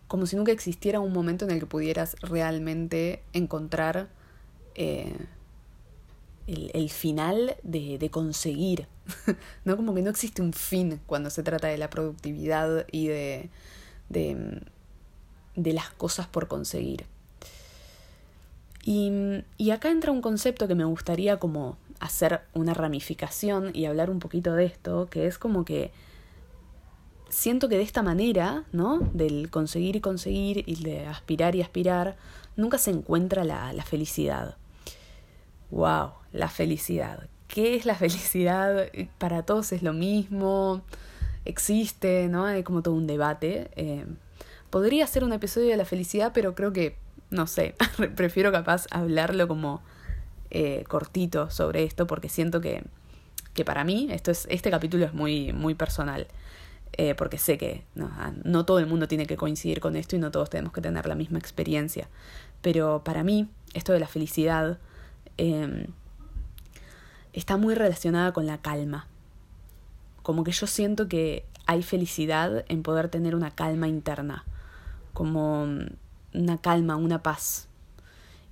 como 0.07 0.25
si 0.25 0.35
nunca 0.35 0.51
existiera 0.51 0.99
un 0.99 1.13
momento 1.13 1.45
en 1.45 1.51
el 1.51 1.59
que 1.59 1.65
pudieras 1.65 2.15
realmente 2.21 3.23
encontrar 3.33 4.09
eh, 4.75 5.15
el, 6.47 6.71
el, 6.73 6.89
final 6.89 7.55
de, 7.63 7.97
de 7.97 8.09
conseguir, 8.09 8.87
¿no? 9.65 9.75
Como 9.75 9.93
que 9.93 10.01
no 10.01 10.09
existe 10.09 10.41
un 10.41 10.53
fin 10.53 10.99
cuando 11.05 11.29
se 11.29 11.43
trata 11.43 11.67
de 11.67 11.77
la 11.77 11.89
productividad 11.89 12.85
y 12.91 13.07
de, 13.07 13.49
de, 14.09 14.61
de 15.55 15.73
las 15.73 15.89
cosas 15.89 16.27
por 16.27 16.47
conseguir. 16.47 17.10
Y, 18.83 19.43
y 19.57 19.71
acá 19.71 19.89
entra 19.89 20.11
un 20.11 20.21
concepto 20.21 20.67
que 20.67 20.75
me 20.75 20.85
gustaría 20.85 21.37
como 21.37 21.77
hacer 21.99 22.41
una 22.53 22.73
ramificación 22.73 23.71
y 23.73 23.85
hablar 23.85 24.09
un 24.09 24.19
poquito 24.19 24.53
de 24.53 24.65
esto, 24.65 25.07
que 25.09 25.27
es 25.27 25.37
como 25.37 25.65
que 25.65 25.91
siento 27.29 27.69
que 27.69 27.77
de 27.77 27.83
esta 27.83 28.01
manera, 28.01 28.65
¿no? 28.71 28.99
Del 29.13 29.49
conseguir 29.49 29.95
y 29.95 30.01
conseguir 30.01 30.63
y 30.67 30.83
de 30.83 31.05
aspirar 31.05 31.55
y 31.55 31.61
aspirar, 31.61 32.17
nunca 32.55 32.77
se 32.77 32.91
encuentra 32.91 33.43
la, 33.43 33.71
la 33.73 33.83
felicidad. 33.83 34.57
¡Wow! 35.69 36.11
La 36.33 36.49
felicidad. 36.49 37.27
¿Qué 37.47 37.75
es 37.75 37.85
la 37.85 37.95
felicidad? 38.03 38.87
Para 39.17 39.43
todos 39.43 39.71
es 39.71 39.83
lo 39.83 39.93
mismo, 39.93 40.81
existe, 41.45 42.27
¿no? 42.27 42.45
Hay 42.45 42.63
como 42.63 42.81
todo 42.81 42.95
un 42.95 43.07
debate. 43.07 43.71
Eh, 43.75 44.05
podría 44.69 45.07
ser 45.07 45.23
un 45.23 45.33
episodio 45.33 45.69
de 45.69 45.77
la 45.77 45.85
felicidad, 45.85 46.31
pero 46.33 46.55
creo 46.55 46.73
que 46.73 46.97
no 47.31 47.47
sé, 47.47 47.75
prefiero 48.15 48.51
capaz 48.51 48.85
hablarlo 48.91 49.47
como 49.47 49.81
eh, 50.51 50.83
cortito 50.87 51.49
sobre 51.49 51.83
esto 51.83 52.05
porque 52.07 52.29
siento 52.29 52.61
que, 52.61 52.83
que 53.53 53.65
para 53.65 53.83
mí 53.83 54.07
esto 54.11 54.31
es, 54.31 54.47
este 54.49 54.69
capítulo 54.69 55.05
es 55.05 55.13
muy, 55.13 55.53
muy 55.53 55.73
personal. 55.75 56.27
Eh, 56.97 57.15
porque 57.15 57.37
sé 57.37 57.57
que 57.57 57.85
no, 57.95 58.11
ah, 58.17 58.33
no, 58.43 58.65
todo 58.65 58.79
el 58.79 58.85
mundo 58.85 59.07
tiene 59.07 59.25
que 59.25 59.37
coincidir 59.37 59.79
con 59.79 59.95
esto 59.95 60.17
y 60.17 60.19
no 60.19 60.29
todos 60.29 60.49
tenemos 60.49 60.73
que 60.73 60.81
tener 60.81 61.07
la 61.07 61.15
misma 61.15 61.39
experiencia. 61.39 62.09
Pero 62.61 63.01
para 63.05 63.23
mí, 63.23 63.47
esto 63.73 63.93
de 63.93 64.01
la 64.01 64.07
felicidad 64.07 64.77
eh, 65.37 65.87
está 67.31 67.55
muy 67.55 67.75
relacionada 67.75 68.33
con 68.33 68.45
la 68.45 68.57
calma. 68.57 69.07
Como 70.21 70.43
que 70.43 70.51
yo 70.51 70.67
siento 70.67 71.07
que 71.07 71.45
hay 71.65 71.81
felicidad 71.81 72.65
en 72.67 72.83
poder 72.83 73.07
tener 73.07 73.35
una 73.35 73.51
calma 73.51 73.87
interna. 73.87 74.43
Como 75.13 75.67
una 76.33 76.59
calma, 76.59 76.95
una 76.95 77.23
paz. 77.23 77.67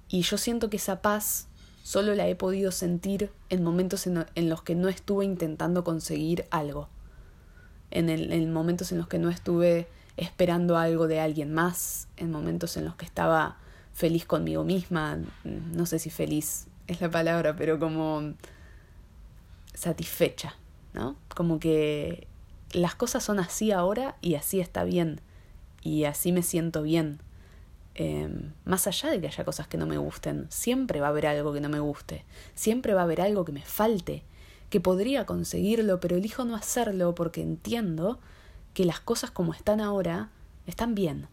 Y 0.08 0.22
yo 0.22 0.38
siento 0.38 0.70
que 0.70 0.78
esa 0.78 1.02
paz 1.02 1.48
solo 1.84 2.16
la 2.16 2.28
he 2.28 2.36
podido 2.36 2.72
sentir 2.72 3.32
en 3.50 3.64
momentos 3.64 4.08
en, 4.08 4.50
los 4.50 4.62
que 4.62 4.76
no 4.76 4.90
estuve 4.90 5.26
intentando 5.26 5.84
conseguir 5.84 6.46
algo. 6.50 6.90
En, 7.92 8.10
el, 8.10 8.32
en 8.32 8.52
momentos 8.54 8.92
en 8.92 9.00
los 9.00 9.08
que 9.08 9.20
no 9.20 9.30
estuve 9.30 9.88
esperando 10.18 10.78
algo 10.78 11.08
de 11.08 11.20
alguien 11.20 11.54
más, 11.54 12.08
en 12.18 12.32
momentos 12.32 12.78
en 12.78 12.86
los 12.86 12.96
que 12.96 13.06
estaba 13.06 13.58
feliz 13.94 14.26
conmigo 14.26 14.64
misma, 14.64 15.18
no 15.44 15.86
sé 15.86 16.00
si 16.00 16.10
feliz 16.10 16.68
es 16.90 17.02
la 17.02 17.12
palabra, 17.12 17.56
pero 17.56 17.80
como 17.80 18.34
satisfecha, 19.76 20.56
¿no? 20.94 21.16
Como 21.36 21.60
que 21.60 22.28
las 22.72 22.96
cosas 22.96 23.24
son 23.24 23.40
así 23.40 23.72
ahora 23.72 24.16
y 24.22 24.36
así 24.36 24.60
está 24.60 24.84
bien, 24.84 25.22
y 25.84 26.06
así 26.06 26.32
me 26.32 26.42
siento 26.42 26.82
bien, 26.82 27.20
Em, 28.02 28.54
más 28.64 28.88
allá 28.88 29.10
de 29.10 29.20
que 29.20 29.28
haya 29.28 29.44
cosas 29.44 29.68
que 29.68 29.78
no 29.78 29.86
me 29.86 29.98
gusten, 29.98 30.46
siempre 30.48 31.02
va 31.02 31.08
a 31.08 31.10
haber 31.10 31.28
algo 31.28 31.52
que 31.52 31.60
no 31.60 31.68
me 31.68 31.82
guste, 31.82 32.24
siempre 32.56 32.94
va 32.94 33.02
a 33.02 33.04
haber 33.04 33.20
algo 33.20 33.44
que 33.44 33.52
me 33.52 33.62
falte, 33.62 34.24
que 34.70 34.80
podría 34.80 35.26
conseguirlo, 35.26 36.00
pero 36.00 36.16
elijo 36.16 36.46
no 36.46 36.56
hacerlo 36.56 37.14
porque 37.14 37.42
entiendo 37.42 38.18
que 38.74 38.86
las 38.86 39.02
cosas 39.02 39.32
como 39.32 39.54
están 39.54 39.82
ahora 39.82 40.30
están 40.66 40.96
bien. 40.96 41.28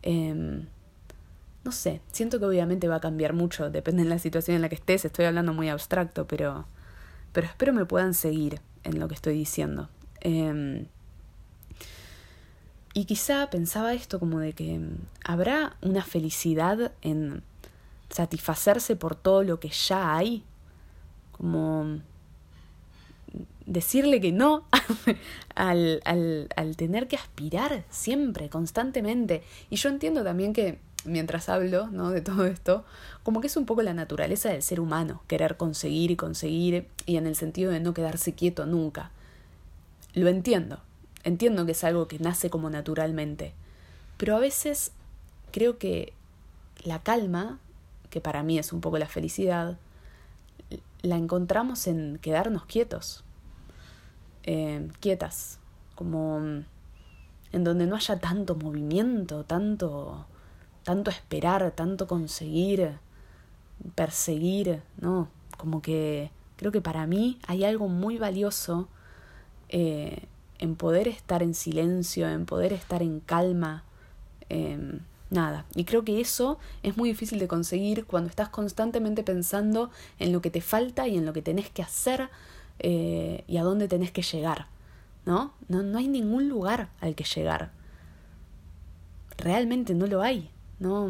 Em, 0.00 0.64
no 1.62 1.72
sé, 1.72 2.00
siento 2.10 2.38
que 2.38 2.46
obviamente 2.46 2.88
va 2.88 2.96
a 2.96 3.00
cambiar 3.00 3.34
mucho, 3.34 3.68
depende 3.68 4.04
de 4.04 4.08
la 4.08 4.18
situación 4.18 4.54
en 4.54 4.62
la 4.62 4.70
que 4.70 4.76
estés, 4.76 5.04
estoy 5.04 5.26
hablando 5.26 5.52
muy 5.52 5.68
abstracto, 5.68 6.26
pero, 6.26 6.64
pero 7.34 7.46
espero 7.46 7.74
me 7.74 7.84
puedan 7.84 8.14
seguir 8.14 8.62
en 8.82 8.98
lo 8.98 9.08
que 9.08 9.14
estoy 9.14 9.34
diciendo. 9.34 9.90
Em, 10.22 10.86
y 12.92 13.04
quizá 13.04 13.48
pensaba 13.50 13.94
esto 13.94 14.18
como 14.18 14.40
de 14.40 14.52
que 14.52 14.74
em, 14.74 14.96
habrá 15.24 15.76
una 15.80 16.02
felicidad 16.02 16.92
en 17.02 17.42
satisfacerse 18.08 18.96
por 18.96 19.14
todo 19.14 19.44
lo 19.44 19.60
que 19.60 19.68
ya 19.68 20.16
hay, 20.16 20.42
como 21.32 22.00
decirle 23.64 24.20
que 24.20 24.32
no 24.32 24.64
al, 25.54 26.00
al, 26.04 26.48
al 26.56 26.76
tener 26.76 27.06
que 27.06 27.16
aspirar 27.16 27.84
siempre, 27.90 28.48
constantemente. 28.48 29.44
Y 29.70 29.76
yo 29.76 29.88
entiendo 29.88 30.24
también 30.24 30.52
que 30.52 30.78
mientras 31.04 31.48
hablo 31.48 31.88
¿no? 31.88 32.10
de 32.10 32.20
todo 32.20 32.44
esto, 32.46 32.84
como 33.22 33.40
que 33.40 33.46
es 33.46 33.56
un 33.56 33.66
poco 33.66 33.82
la 33.82 33.94
naturaleza 33.94 34.50
del 34.50 34.62
ser 34.62 34.80
humano, 34.80 35.22
querer 35.28 35.56
conseguir 35.56 36.10
y 36.10 36.16
conseguir, 36.16 36.88
y 37.06 37.16
en 37.16 37.26
el 37.26 37.36
sentido 37.36 37.70
de 37.70 37.80
no 37.80 37.94
quedarse 37.94 38.34
quieto 38.34 38.66
nunca. 38.66 39.10
Lo 40.14 40.28
entiendo, 40.28 40.80
entiendo 41.24 41.66
que 41.66 41.72
es 41.72 41.84
algo 41.84 42.08
que 42.08 42.18
nace 42.18 42.50
como 42.50 42.70
naturalmente, 42.70 43.52
pero 44.16 44.36
a 44.36 44.40
veces 44.40 44.92
creo 45.50 45.78
que 45.78 46.12
la 46.84 47.00
calma, 47.00 47.58
que 48.10 48.20
para 48.20 48.42
mí 48.42 48.58
es 48.58 48.72
un 48.72 48.80
poco 48.80 48.98
la 48.98 49.06
felicidad, 49.06 49.78
la 51.02 51.16
encontramos 51.16 51.86
en 51.86 52.18
quedarnos 52.20 52.64
quietos, 52.64 53.24
eh, 54.44 54.88
quietas, 55.00 55.58
como 55.94 56.38
en 57.52 57.64
donde 57.64 57.86
no 57.86 57.96
haya 57.96 58.18
tanto 58.18 58.54
movimiento, 58.54 59.44
tanto, 59.44 60.26
tanto 60.84 61.10
esperar, 61.10 61.70
tanto 61.72 62.06
conseguir, 62.06 62.98
perseguir, 63.94 64.82
¿no? 64.98 65.28
Como 65.56 65.82
que 65.82 66.30
creo 66.56 66.72
que 66.72 66.80
para 66.80 67.06
mí 67.06 67.38
hay 67.46 67.64
algo 67.64 67.88
muy 67.88 68.18
valioso 68.18 68.88
eh, 69.68 70.26
en 70.60 70.76
poder 70.76 71.08
estar 71.08 71.42
en 71.42 71.54
silencio, 71.54 72.28
en 72.28 72.46
poder 72.46 72.72
estar 72.72 73.02
en 73.02 73.20
calma, 73.20 73.82
eh, 74.50 75.00
nada. 75.30 75.64
Y 75.74 75.84
creo 75.84 76.04
que 76.04 76.20
eso 76.20 76.58
es 76.82 76.96
muy 76.96 77.08
difícil 77.08 77.38
de 77.38 77.48
conseguir 77.48 78.04
cuando 78.04 78.28
estás 78.28 78.50
constantemente 78.50 79.22
pensando 79.22 79.90
en 80.18 80.32
lo 80.32 80.40
que 80.42 80.50
te 80.50 80.60
falta 80.60 81.08
y 81.08 81.16
en 81.16 81.24
lo 81.24 81.32
que 81.32 81.42
tenés 81.42 81.70
que 81.70 81.82
hacer 81.82 82.28
eh, 82.78 83.44
y 83.48 83.56
a 83.56 83.62
dónde 83.62 83.88
tenés 83.88 84.10
que 84.10 84.22
llegar, 84.22 84.66
¿no? 85.24 85.54
¿no? 85.68 85.82
No 85.82 85.98
hay 85.98 86.08
ningún 86.08 86.48
lugar 86.48 86.90
al 87.00 87.14
que 87.14 87.24
llegar. 87.24 87.70
Realmente 89.38 89.94
no 89.94 90.06
lo 90.06 90.20
hay, 90.20 90.50
¿no? 90.78 91.08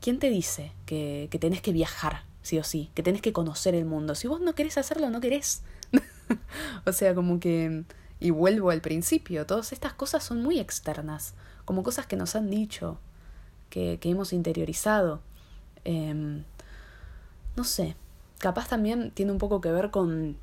¿Quién 0.00 0.18
te 0.20 0.30
dice 0.30 0.70
que, 0.86 1.28
que 1.30 1.38
tenés 1.40 1.62
que 1.62 1.72
viajar, 1.72 2.22
sí 2.42 2.58
o 2.58 2.64
sí? 2.64 2.90
Que 2.94 3.02
tenés 3.02 3.22
que 3.22 3.32
conocer 3.32 3.74
el 3.74 3.86
mundo. 3.86 4.14
Si 4.14 4.28
vos 4.28 4.40
no 4.40 4.54
querés 4.54 4.78
hacerlo, 4.78 5.10
no 5.10 5.20
querés. 5.20 5.62
o 6.86 6.92
sea, 6.92 7.14
como 7.14 7.40
que... 7.40 7.84
Y 8.24 8.30
vuelvo 8.30 8.70
al 8.70 8.80
principio, 8.80 9.44
todas 9.44 9.74
estas 9.74 9.92
cosas 9.92 10.24
son 10.24 10.42
muy 10.42 10.58
externas, 10.58 11.34
como 11.66 11.82
cosas 11.82 12.06
que 12.06 12.16
nos 12.16 12.34
han 12.34 12.48
dicho, 12.48 12.98
que, 13.68 13.98
que 14.00 14.08
hemos 14.08 14.32
interiorizado. 14.32 15.20
Eh, 15.84 16.42
no 17.54 17.64
sé, 17.64 17.96
capaz 18.38 18.68
también 18.68 19.10
tiene 19.10 19.30
un 19.30 19.36
poco 19.36 19.60
que 19.60 19.70
ver 19.70 19.90
con 19.90 20.38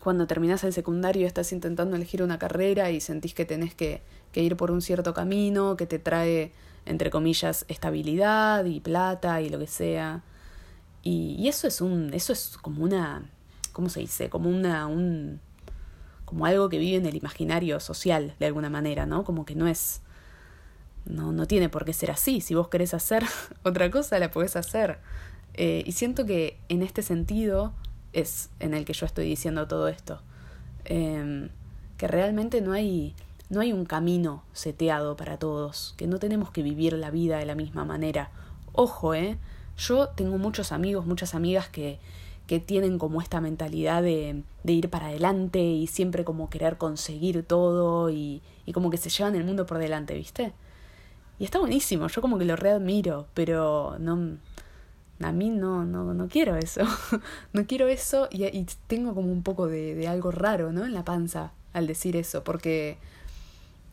cuando 0.00 0.26
terminas 0.26 0.64
el 0.64 0.72
secundario 0.72 1.24
estás 1.28 1.52
intentando 1.52 1.94
elegir 1.94 2.20
una 2.20 2.40
carrera 2.40 2.90
y 2.90 3.00
sentís 3.00 3.32
que 3.32 3.44
tenés 3.44 3.76
que, 3.76 4.02
que 4.32 4.42
ir 4.42 4.56
por 4.56 4.72
un 4.72 4.82
cierto 4.82 5.14
camino 5.14 5.76
que 5.76 5.86
te 5.86 6.00
trae, 6.00 6.50
entre 6.84 7.10
comillas, 7.10 7.64
estabilidad 7.68 8.64
y 8.64 8.80
plata 8.80 9.40
y 9.40 9.50
lo 9.50 9.60
que 9.60 9.68
sea. 9.68 10.24
Y, 11.04 11.36
y 11.38 11.46
eso 11.46 11.68
es 11.68 11.80
un, 11.80 12.12
eso 12.12 12.32
es 12.32 12.58
como 12.60 12.82
una, 12.82 13.30
¿cómo 13.70 13.88
se 13.88 14.00
dice? 14.00 14.28
Como 14.28 14.50
una, 14.50 14.88
un, 14.88 15.38
como 16.32 16.46
algo 16.46 16.70
que 16.70 16.78
vive 16.78 16.96
en 16.96 17.04
el 17.04 17.14
imaginario 17.14 17.78
social, 17.78 18.34
de 18.40 18.46
alguna 18.46 18.70
manera, 18.70 19.04
¿no? 19.04 19.22
Como 19.22 19.44
que 19.44 19.54
no 19.54 19.68
es, 19.68 20.00
no, 21.04 21.30
no 21.30 21.46
tiene 21.46 21.68
por 21.68 21.84
qué 21.84 21.92
ser 21.92 22.10
así. 22.10 22.40
Si 22.40 22.54
vos 22.54 22.68
querés 22.68 22.94
hacer 22.94 23.22
otra 23.64 23.90
cosa, 23.90 24.18
la 24.18 24.30
podés 24.30 24.56
hacer. 24.56 24.98
Eh, 25.52 25.82
y 25.84 25.92
siento 25.92 26.24
que 26.24 26.58
en 26.70 26.82
este 26.82 27.02
sentido 27.02 27.74
es 28.14 28.48
en 28.60 28.72
el 28.72 28.86
que 28.86 28.94
yo 28.94 29.04
estoy 29.04 29.26
diciendo 29.26 29.68
todo 29.68 29.88
esto. 29.88 30.22
Eh, 30.86 31.50
que 31.98 32.08
realmente 32.08 32.62
no 32.62 32.72
hay, 32.72 33.14
no 33.50 33.60
hay 33.60 33.74
un 33.74 33.84
camino 33.84 34.42
seteado 34.54 35.18
para 35.18 35.36
todos, 35.36 35.92
que 35.98 36.06
no 36.06 36.18
tenemos 36.18 36.50
que 36.50 36.62
vivir 36.62 36.94
la 36.94 37.10
vida 37.10 37.36
de 37.36 37.44
la 37.44 37.54
misma 37.54 37.84
manera. 37.84 38.30
Ojo, 38.72 39.12
¿eh? 39.12 39.36
Yo 39.76 40.08
tengo 40.08 40.38
muchos 40.38 40.72
amigos, 40.72 41.04
muchas 41.04 41.34
amigas 41.34 41.68
que, 41.68 41.98
que 42.46 42.60
tienen 42.60 42.98
como 42.98 43.20
esta 43.20 43.40
mentalidad 43.40 44.02
de, 44.02 44.42
de, 44.62 44.72
ir 44.72 44.90
para 44.90 45.06
adelante 45.06 45.60
y 45.62 45.86
siempre 45.86 46.24
como 46.24 46.50
querer 46.50 46.76
conseguir 46.76 47.44
todo 47.44 48.10
y, 48.10 48.42
y 48.66 48.72
como 48.72 48.90
que 48.90 48.96
se 48.96 49.10
llevan 49.10 49.36
el 49.36 49.44
mundo 49.44 49.66
por 49.66 49.78
delante, 49.78 50.14
¿viste? 50.14 50.52
Y 51.38 51.44
está 51.44 51.58
buenísimo, 51.58 52.08
yo 52.08 52.20
como 52.20 52.38
que 52.38 52.44
lo 52.44 52.56
readmiro, 52.56 53.26
pero 53.34 53.96
no, 53.98 54.38
a 55.20 55.32
mí 55.32 55.50
no, 55.50 55.84
no, 55.84 56.14
no 56.14 56.28
quiero 56.28 56.56
eso, 56.56 56.82
no 57.52 57.66
quiero 57.66 57.88
eso 57.88 58.28
y, 58.30 58.44
y, 58.44 58.66
tengo 58.86 59.14
como 59.14 59.32
un 59.32 59.42
poco 59.42 59.66
de, 59.66 59.94
de 59.94 60.08
algo 60.08 60.30
raro, 60.30 60.72
¿no? 60.72 60.84
En 60.84 60.94
la 60.94 61.04
panza 61.04 61.52
al 61.72 61.86
decir 61.86 62.16
eso, 62.16 62.44
porque 62.44 62.98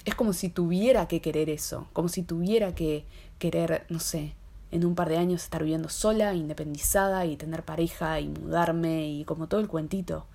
es 0.05 0.15
como 0.15 0.33
si 0.33 0.49
tuviera 0.49 1.07
que 1.07 1.21
querer 1.21 1.49
eso, 1.49 1.87
como 1.93 2.09
si 2.09 2.23
tuviera 2.23 2.75
que 2.75 3.05
querer, 3.37 3.85
no 3.89 3.99
sé, 3.99 4.33
en 4.71 4.85
un 4.85 4.95
par 4.95 5.09
de 5.09 5.17
años 5.17 5.43
estar 5.43 5.63
viviendo 5.63 5.89
sola, 5.89 6.33
independizada 6.35 7.25
y 7.25 7.35
tener 7.37 7.63
pareja 7.63 8.19
y 8.19 8.27
mudarme 8.29 9.09
y 9.09 9.25
como 9.25 9.47
todo 9.47 9.59
el 9.59 9.67
cuentito. 9.67 10.25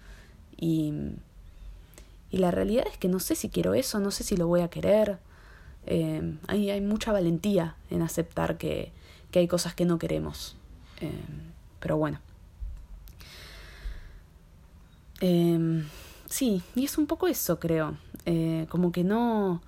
Y, 0.56 0.92
y 2.30 2.38
la 2.38 2.50
realidad 2.50 2.86
es 2.90 2.98
que 2.98 3.08
no 3.08 3.20
sé 3.20 3.34
si 3.34 3.48
quiero 3.48 3.74
eso, 3.74 4.00
no 4.00 4.10
sé 4.10 4.24
si 4.24 4.36
lo 4.36 4.46
voy 4.46 4.60
a 4.60 4.68
querer. 4.68 5.18
Eh, 5.86 6.36
hay, 6.48 6.70
hay 6.70 6.80
mucha 6.80 7.12
valentía 7.12 7.76
en 7.90 8.02
aceptar 8.02 8.56
que, 8.56 8.92
que 9.30 9.40
hay 9.40 9.48
cosas 9.48 9.74
que 9.74 9.84
no 9.84 9.98
queremos. 9.98 10.56
Eh, 11.00 11.10
pero 11.80 11.96
bueno. 11.96 12.20
Eh, 15.20 15.84
sí, 16.28 16.62
y 16.74 16.84
es 16.84 16.98
un 16.98 17.06
poco 17.06 17.26
eso, 17.26 17.58
creo. 17.58 17.96
Eh, 18.26 18.66
como 18.68 18.92
que 18.92 19.04
no, 19.04 19.62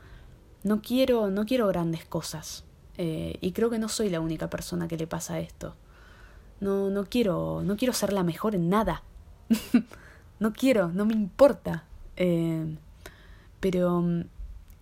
no 0.62 0.82
quiero, 0.82 1.30
no 1.30 1.46
quiero 1.46 1.66
grandes 1.68 2.04
cosas. 2.04 2.64
Eh, 2.98 3.36
y 3.40 3.52
creo 3.52 3.70
que 3.70 3.78
no 3.78 3.88
soy 3.88 4.08
la 4.08 4.20
única 4.20 4.48
persona 4.48 4.88
que 4.88 4.96
le 4.96 5.06
pasa 5.06 5.38
esto. 5.38 5.74
No, 6.60 6.90
no 6.90 7.04
quiero, 7.04 7.62
no 7.62 7.76
quiero 7.76 7.92
ser 7.92 8.12
la 8.12 8.22
mejor 8.22 8.54
en 8.54 8.68
nada. 8.68 9.02
no 10.40 10.52
quiero, 10.52 10.88
no 10.88 11.04
me 11.04 11.14
importa. 11.14 11.84
Eh, 12.16 12.76
pero 13.60 14.04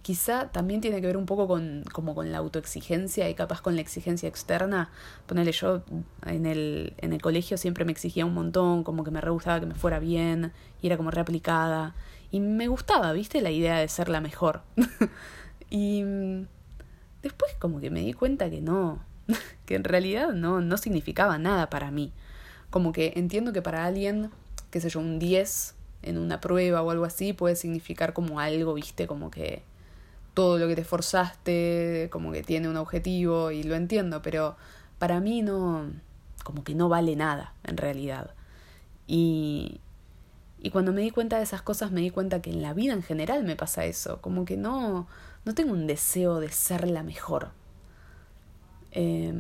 quizá 0.03 0.53
también 0.53 0.83
tiene 0.83 1.01
que 1.01 1.07
ver 1.07 1.17
un 1.17 1.25
poco 1.25 1.49
con, 1.49 1.83
como 1.91 2.15
con 2.15 2.31
la 2.31 2.39
autoexigencia 2.39 3.29
y 3.31 3.35
capaz 3.35 3.63
con 3.63 3.75
la 3.75 3.81
exigencia 3.81 4.29
externa. 4.29 4.91
Ponele 5.27 5.51
yo 5.53 5.83
en 6.27 6.47
el, 6.47 6.93
en 6.99 7.15
el 7.15 7.23
colegio 7.23 7.57
siempre 7.57 7.85
me 7.85 7.93
exigía 7.93 8.27
un 8.27 8.35
montón, 8.35 8.85
como 8.85 9.03
que 9.03 9.11
me 9.11 9.21
re 9.21 9.31
gustaba 9.31 9.61
que 9.61 9.67
me 9.67 9.75
fuera 9.75 9.99
bien, 9.99 10.53
y 10.83 10.87
era 10.89 10.97
como 10.97 11.11
reaplicada. 11.11 11.95
Y 12.31 12.41
me 12.41 12.69
gustaba, 12.69 13.13
viste, 13.13 13.41
la 13.41 13.51
idea 13.51 13.79
de 13.79 13.89
ser 13.89 14.09
la 14.11 14.21
mejor. 14.21 14.63
y 15.71 16.05
después 17.25 17.53
como 17.59 17.81
que 17.81 17.91
me 17.91 18.01
di 18.01 18.13
cuenta 18.13 18.49
que 18.49 18.61
no, 18.61 19.01
que 19.67 19.75
en 19.75 19.83
realidad 19.83 20.33
no, 20.33 20.61
no 20.61 20.77
significaba 20.77 21.39
nada 21.39 21.69
para 21.71 21.91
mí. 21.91 22.13
Como 22.71 22.93
que 22.93 23.15
entiendo 23.17 23.53
que 23.53 23.63
para 23.63 23.85
alguien, 23.85 24.31
qué 24.71 24.81
sé 24.81 24.91
yo, 24.91 25.01
un 25.01 25.19
10 25.19 25.75
en 26.03 26.19
una 26.19 26.41
prueba 26.41 26.83
o 26.83 26.91
algo 26.91 27.05
así 27.05 27.33
puede 27.33 27.57
significar 27.57 28.13
como 28.13 28.41
algo, 28.41 28.75
viste, 28.75 29.07
como 29.07 29.31
que 29.31 29.63
todo 30.35 30.59
lo 30.59 30.69
que 30.69 30.75
te 30.75 30.83
esforzaste, 30.83 32.09
como 32.13 32.33
que 32.33 32.43
tiene 32.43 32.69
un 32.69 32.77
objetivo 32.77 33.51
y 33.51 33.63
lo 33.63 33.75
entiendo, 33.75 34.21
pero 34.21 34.57
para 34.99 35.21
mí 35.21 35.43
no, 35.43 35.91
como 36.43 36.63
que 36.65 36.75
no 36.75 36.89
vale 36.89 37.17
nada 37.17 37.55
en 37.65 37.77
realidad. 37.77 38.35
Y, 39.07 39.81
y 40.61 40.71
cuando 40.71 40.93
me 40.93 41.03
di 41.03 41.11
cuenta 41.11 41.39
de 41.39 41.45
esas 41.45 41.63
cosas 41.63 41.93
me 41.93 42.01
di 42.01 42.11
cuenta 42.11 42.43
que 42.43 42.51
en 42.51 42.63
la 42.63 42.75
vida 42.75 42.93
en 42.93 43.03
general 43.03 43.45
me 43.45 43.57
pasa 43.57 43.85
eso, 43.85 44.21
como 44.21 44.45
que 44.45 44.57
no, 44.57 45.07
no 45.45 45.55
tengo 45.55 45.73
un 45.73 45.87
deseo 45.87 46.41
de 46.41 46.51
ser 46.51 46.89
la 46.89 47.03
mejor. 47.03 47.51
Eh, 48.93 49.33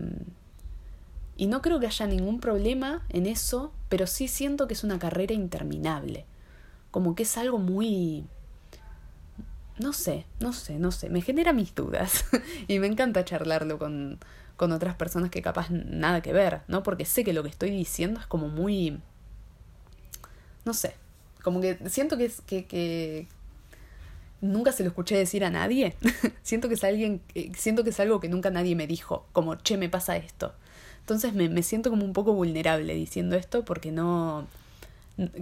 y 1.37 1.47
no 1.47 1.63
creo 1.63 1.81
que 1.81 1.87
haya 1.87 2.07
ningún 2.07 2.41
problema 2.41 3.05
en 3.09 3.27
eso, 3.27 3.73
pero 3.89 4.07
sí 4.07 4.29
siento 4.29 4.69
que 4.69 4.75
es 4.75 4.85
una 4.85 4.99
carrera 4.99 5.35
interminable, 5.35 6.27
como 6.91 7.15
que 7.15 7.25
es 7.25 7.37
algo 7.37 7.59
muy 7.59 8.25
no 9.79 9.93
sé, 9.93 10.25
no 10.41 10.53
sé, 10.53 10.79
no 10.79 10.93
sé, 10.93 11.11
me 11.11 11.21
genera 11.21 11.53
mis 11.53 11.75
dudas 11.75 12.25
y 12.69 12.79
me 12.79 12.87
encanta 12.87 13.25
charlarlo 13.25 13.79
con, 13.79 14.21
con 14.57 14.73
otras 14.73 14.95
personas 14.95 15.31
que 15.31 15.43
capaz 15.43 15.71
nada 15.71 16.21
que 16.21 16.33
ver, 16.33 16.63
¿no? 16.69 16.83
Porque 16.83 17.05
sé 17.05 17.25
que 17.25 17.33
lo 17.33 17.43
que 17.43 17.49
estoy 17.49 17.71
diciendo 17.71 18.21
es 18.21 18.27
como 18.27 18.49
muy... 18.49 19.01
no 20.65 20.75
sé, 20.75 20.95
como 21.43 21.61
que 21.61 21.79
siento 21.89 22.17
que, 22.17 22.31
que 22.47 23.27
nunca 24.45 24.73
se 24.73 24.83
lo 24.83 24.89
escuché 24.91 25.17
decir 25.17 25.45
a 25.45 25.51
nadie. 25.51 25.97
siento 26.43 26.69
que 26.69 26.75
es 26.75 26.85
alguien, 26.85 27.21
eh, 27.35 27.53
siento 27.57 27.85
que 27.85 27.91
es 27.91 28.01
algo 28.01 28.21
que 28.21 28.29
nunca 28.29 28.51
nadie 28.51 28.77
me 28.77 28.87
dijo, 28.87 29.27
como, 29.33 29.57
che, 29.57 29.77
me 29.77 29.89
pasa 29.89 30.17
esto. 30.17 30.55
Entonces 31.01 31.35
me, 31.35 31.49
me 31.49 31.63
siento 31.63 31.91
como 31.91 32.05
un 32.05 32.13
poco 32.13 32.33
vulnerable 32.33 32.95
diciendo 32.95 33.37
esto 33.37 33.65
porque 33.65 33.93
no, 33.93 34.47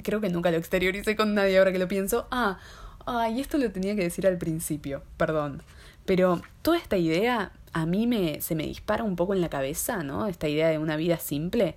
creo 0.03 0.21
que 0.21 0.29
nunca 0.29 0.51
lo 0.51 0.57
exterioricé 0.57 1.17
con 1.17 1.35
nadie 1.35 1.59
ahora 1.59 1.73
que 1.73 1.79
lo 1.79 1.89
pienso. 1.89 2.27
Ah, 2.31 2.59
ay, 3.07 3.41
esto 3.41 3.59
lo 3.59 3.71
tenía 3.71 3.95
que 3.95 4.03
decir 4.03 4.27
al 4.27 4.39
principio, 4.39 5.03
perdón. 5.17 5.63
Pero 6.05 6.43
toda 6.63 6.79
esta 6.79 6.97
idea 6.97 7.53
a 7.73 7.87
mí 7.87 8.07
me, 8.07 8.41
se 8.41 8.55
me 8.55 8.65
dispara 8.65 9.05
un 9.05 9.17
poco 9.17 9.35
en 9.35 9.41
la 9.41 9.49
cabeza, 9.49 10.03
¿no? 10.03 10.27
Esta 10.27 10.49
idea 10.49 10.69
de 10.69 10.79
una 10.79 10.97
vida 10.97 11.19
simple, 11.19 11.77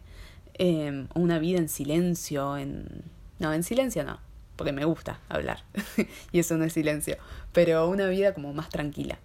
eh, 0.56 1.08
una 1.14 1.40
vida 1.40 1.60
en 1.60 1.70
silencio, 1.70 2.58
en... 2.58 3.04
No, 3.38 3.54
en 3.54 3.64
silencio 3.64 4.04
no, 4.04 4.20
porque 4.56 4.72
me 4.72 4.86
gusta 4.86 5.20
hablar, 5.30 5.64
y 6.32 6.40
eso 6.40 6.58
no 6.58 6.66
es 6.66 6.74
silencio, 6.74 7.18
pero 7.54 7.88
una 7.88 8.08
vida 8.08 8.34
como 8.34 8.54
más 8.54 8.70
tranquila. 8.70 9.20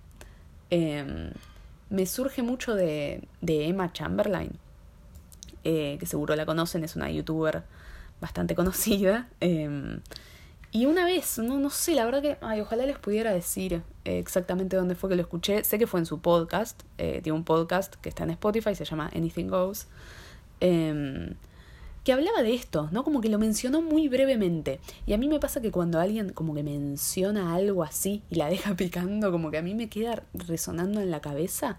Eh, 0.70 1.32
me 1.88 2.06
surge 2.06 2.42
mucho 2.42 2.74
de, 2.74 3.26
de 3.40 3.66
Emma 3.66 3.92
Chamberlain, 3.92 4.52
eh, 5.64 5.96
que 5.98 6.06
seguro 6.06 6.36
la 6.36 6.46
conocen, 6.46 6.84
es 6.84 6.96
una 6.96 7.10
youtuber 7.10 7.64
bastante 8.20 8.54
conocida. 8.56 9.28
Eh, 9.40 9.98
y 10.72 10.86
una 10.86 11.04
vez, 11.04 11.38
no, 11.38 11.58
no 11.58 11.68
sé, 11.68 11.94
la 11.94 12.04
verdad 12.04 12.22
que, 12.22 12.38
ay, 12.42 12.60
ojalá 12.60 12.86
les 12.86 12.96
pudiera 12.96 13.32
decir 13.32 13.82
eh, 14.04 14.18
exactamente 14.18 14.76
dónde 14.76 14.94
fue 14.94 15.10
que 15.10 15.16
lo 15.16 15.22
escuché. 15.22 15.64
Sé 15.64 15.78
que 15.78 15.88
fue 15.88 15.98
en 15.98 16.06
su 16.06 16.20
podcast, 16.20 16.82
eh, 16.96 17.20
tiene 17.22 17.36
un 17.36 17.44
podcast 17.44 17.96
que 17.96 18.08
está 18.08 18.22
en 18.22 18.30
Spotify, 18.30 18.76
se 18.76 18.84
llama 18.84 19.10
Anything 19.12 19.48
Goes, 19.48 19.88
eh, 20.60 21.34
hablaba 22.12 22.42
de 22.42 22.54
esto, 22.54 22.88
¿no? 22.92 23.04
Como 23.04 23.20
que 23.20 23.28
lo 23.28 23.38
mencionó 23.38 23.82
muy 23.82 24.08
brevemente. 24.08 24.80
Y 25.06 25.12
a 25.12 25.18
mí 25.18 25.28
me 25.28 25.40
pasa 25.40 25.60
que 25.60 25.70
cuando 25.70 26.00
alguien 26.00 26.30
como 26.30 26.54
que 26.54 26.62
menciona 26.62 27.54
algo 27.54 27.82
así 27.82 28.22
y 28.30 28.36
la 28.36 28.48
deja 28.48 28.74
picando, 28.76 29.30
como 29.30 29.50
que 29.50 29.58
a 29.58 29.62
mí 29.62 29.74
me 29.74 29.88
queda 29.88 30.22
resonando 30.32 31.00
en 31.00 31.10
la 31.10 31.20
cabeza. 31.20 31.78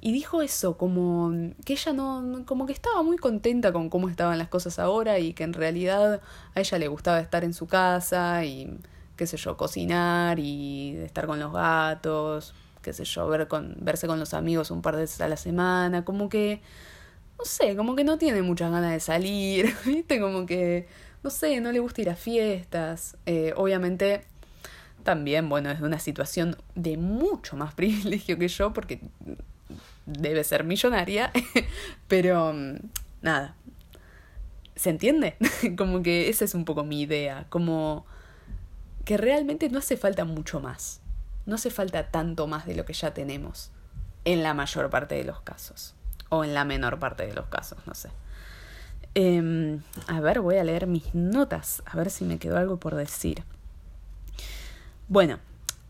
Y 0.00 0.12
dijo 0.12 0.42
eso, 0.42 0.76
como 0.76 1.32
que 1.64 1.72
ella 1.72 1.92
no, 1.92 2.44
como 2.46 2.66
que 2.66 2.72
estaba 2.72 3.02
muy 3.02 3.16
contenta 3.16 3.72
con 3.72 3.90
cómo 3.90 4.08
estaban 4.08 4.38
las 4.38 4.48
cosas 4.48 4.78
ahora 4.78 5.18
y 5.18 5.32
que 5.32 5.42
en 5.42 5.52
realidad 5.52 6.20
a 6.54 6.60
ella 6.60 6.78
le 6.78 6.86
gustaba 6.86 7.18
estar 7.18 7.42
en 7.42 7.52
su 7.52 7.66
casa 7.66 8.44
y, 8.44 8.78
qué 9.16 9.26
sé 9.26 9.36
yo, 9.36 9.56
cocinar 9.56 10.38
y 10.38 10.96
estar 10.98 11.26
con 11.26 11.40
los 11.40 11.52
gatos, 11.52 12.54
qué 12.80 12.92
sé 12.92 13.04
yo, 13.04 13.26
ver 13.26 13.48
con, 13.48 13.76
verse 13.80 14.06
con 14.06 14.20
los 14.20 14.34
amigos 14.34 14.70
un 14.70 14.82
par 14.82 14.94
de 14.94 15.02
veces 15.02 15.20
a 15.20 15.28
la 15.28 15.36
semana, 15.36 16.04
como 16.04 16.28
que, 16.28 16.62
no 17.38 17.44
sé, 17.44 17.76
como 17.76 17.94
que 17.94 18.04
no 18.04 18.18
tiene 18.18 18.42
muchas 18.42 18.70
ganas 18.70 18.92
de 18.92 19.00
salir, 19.00 19.74
¿viste? 19.86 20.20
Como 20.20 20.44
que, 20.44 20.88
no 21.22 21.30
sé, 21.30 21.60
no 21.60 21.70
le 21.72 21.78
gusta 21.78 22.02
ir 22.02 22.10
a 22.10 22.16
fiestas. 22.16 23.16
Eh, 23.26 23.52
obviamente, 23.56 24.24
también, 25.04 25.48
bueno, 25.48 25.70
es 25.70 25.80
de 25.80 25.86
una 25.86 26.00
situación 26.00 26.56
de 26.74 26.96
mucho 26.96 27.56
más 27.56 27.74
privilegio 27.76 28.38
que 28.38 28.48
yo 28.48 28.72
porque 28.72 29.00
debe 30.06 30.42
ser 30.42 30.64
millonaria, 30.64 31.30
pero 32.08 32.52
mm, 32.52 32.76
nada. 33.22 33.54
¿Se 34.74 34.90
entiende? 34.90 35.36
como 35.76 36.02
que 36.02 36.28
esa 36.28 36.44
es 36.44 36.54
un 36.54 36.64
poco 36.64 36.84
mi 36.84 37.02
idea, 37.02 37.46
como 37.48 38.06
que 39.04 39.16
realmente 39.16 39.68
no 39.70 39.78
hace 39.78 39.96
falta 39.96 40.24
mucho 40.24 40.60
más. 40.60 41.00
No 41.46 41.54
hace 41.54 41.70
falta 41.70 42.10
tanto 42.10 42.46
más 42.46 42.66
de 42.66 42.74
lo 42.74 42.84
que 42.84 42.92
ya 42.92 43.14
tenemos 43.14 43.72
en 44.24 44.42
la 44.42 44.54
mayor 44.54 44.90
parte 44.90 45.14
de 45.14 45.24
los 45.24 45.40
casos. 45.40 45.94
O 46.28 46.44
en 46.44 46.54
la 46.54 46.64
menor 46.64 46.98
parte 46.98 47.26
de 47.26 47.34
los 47.34 47.46
casos, 47.46 47.78
no 47.86 47.94
sé. 47.94 48.10
Eh, 49.14 49.80
a 50.06 50.20
ver, 50.20 50.40
voy 50.40 50.56
a 50.56 50.64
leer 50.64 50.86
mis 50.86 51.14
notas, 51.14 51.82
a 51.86 51.96
ver 51.96 52.10
si 52.10 52.24
me 52.24 52.38
quedó 52.38 52.58
algo 52.58 52.78
por 52.78 52.94
decir. 52.94 53.42
Bueno, 55.08 55.38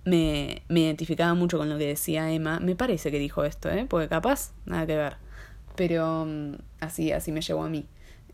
me, 0.04 0.62
me 0.68 0.80
identificaba 0.80 1.34
mucho 1.34 1.58
con 1.58 1.68
lo 1.68 1.78
que 1.78 1.86
decía 1.86 2.30
Emma. 2.30 2.60
Me 2.60 2.76
parece 2.76 3.10
que 3.10 3.18
dijo 3.18 3.44
esto, 3.44 3.68
¿eh? 3.70 3.86
Porque 3.88 4.08
capaz, 4.08 4.52
nada 4.64 4.86
que 4.86 4.96
ver. 4.96 5.16
Pero 5.76 6.24
mm, 6.26 6.54
así, 6.80 7.12
así 7.12 7.32
me 7.32 7.40
llegó 7.40 7.64
a 7.64 7.68
mí. 7.68 7.86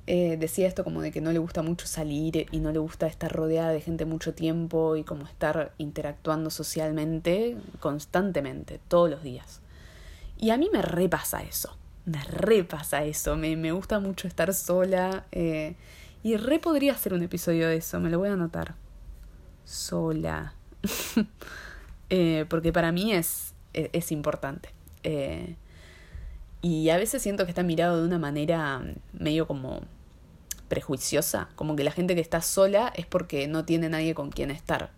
Eh, 0.06 0.36
decía 0.38 0.68
esto 0.68 0.84
como 0.84 1.00
de 1.00 1.10
que 1.10 1.22
no 1.22 1.32
le 1.32 1.38
gusta 1.38 1.62
mucho 1.62 1.86
salir 1.86 2.46
y 2.50 2.58
no 2.58 2.72
le 2.72 2.78
gusta 2.78 3.06
estar 3.06 3.32
rodeada 3.32 3.70
de 3.70 3.80
gente 3.80 4.04
mucho 4.04 4.34
tiempo 4.34 4.96
y 4.96 5.02
como 5.02 5.24
estar 5.24 5.72
interactuando 5.78 6.50
socialmente 6.50 7.56
constantemente, 7.80 8.80
todos 8.88 9.08
los 9.08 9.22
días. 9.22 9.62
Y 10.36 10.50
a 10.50 10.58
mí 10.58 10.68
me 10.70 10.82
repasa 10.82 11.42
eso, 11.42 11.74
me 12.04 12.22
repasa 12.24 13.04
eso, 13.04 13.36
me, 13.36 13.56
me 13.56 13.72
gusta 13.72 14.00
mucho 14.00 14.28
estar 14.28 14.52
sola 14.54 15.24
eh, 15.32 15.74
y 16.22 16.36
re 16.36 16.58
podría 16.58 16.92
hacer 16.92 17.14
un 17.14 17.22
episodio 17.22 17.68
de 17.68 17.76
eso, 17.76 18.00
me 18.00 18.10
lo 18.10 18.18
voy 18.18 18.28
a 18.28 18.34
anotar. 18.34 18.74
Sola. 19.64 20.54
Eh, 22.10 22.44
porque 22.50 22.70
para 22.70 22.92
mí 22.92 23.12
es, 23.12 23.54
e, 23.72 23.88
es, 23.92 24.12
importante. 24.12 24.68
Eh, 25.02 25.56
y 26.60 26.90
a 26.90 26.98
veces 26.98 27.22
siento 27.22 27.44
que 27.44 27.50
está 27.50 27.62
mirado 27.62 27.98
de 27.98 28.06
una 28.06 28.18
manera 28.18 28.82
medio 29.14 29.48
como 29.48 29.80
prejuiciosa, 30.68 31.48
como 31.56 31.74
que 31.74 31.82
la 31.82 31.90
gente 31.90 32.14
que 32.14 32.20
está 32.20 32.40
sola 32.42 32.92
es 32.94 33.06
porque 33.06 33.48
no 33.48 33.64
tiene 33.64 33.88
nadie 33.88 34.14
con 34.14 34.30
quien 34.30 34.50
estar. 34.50 34.92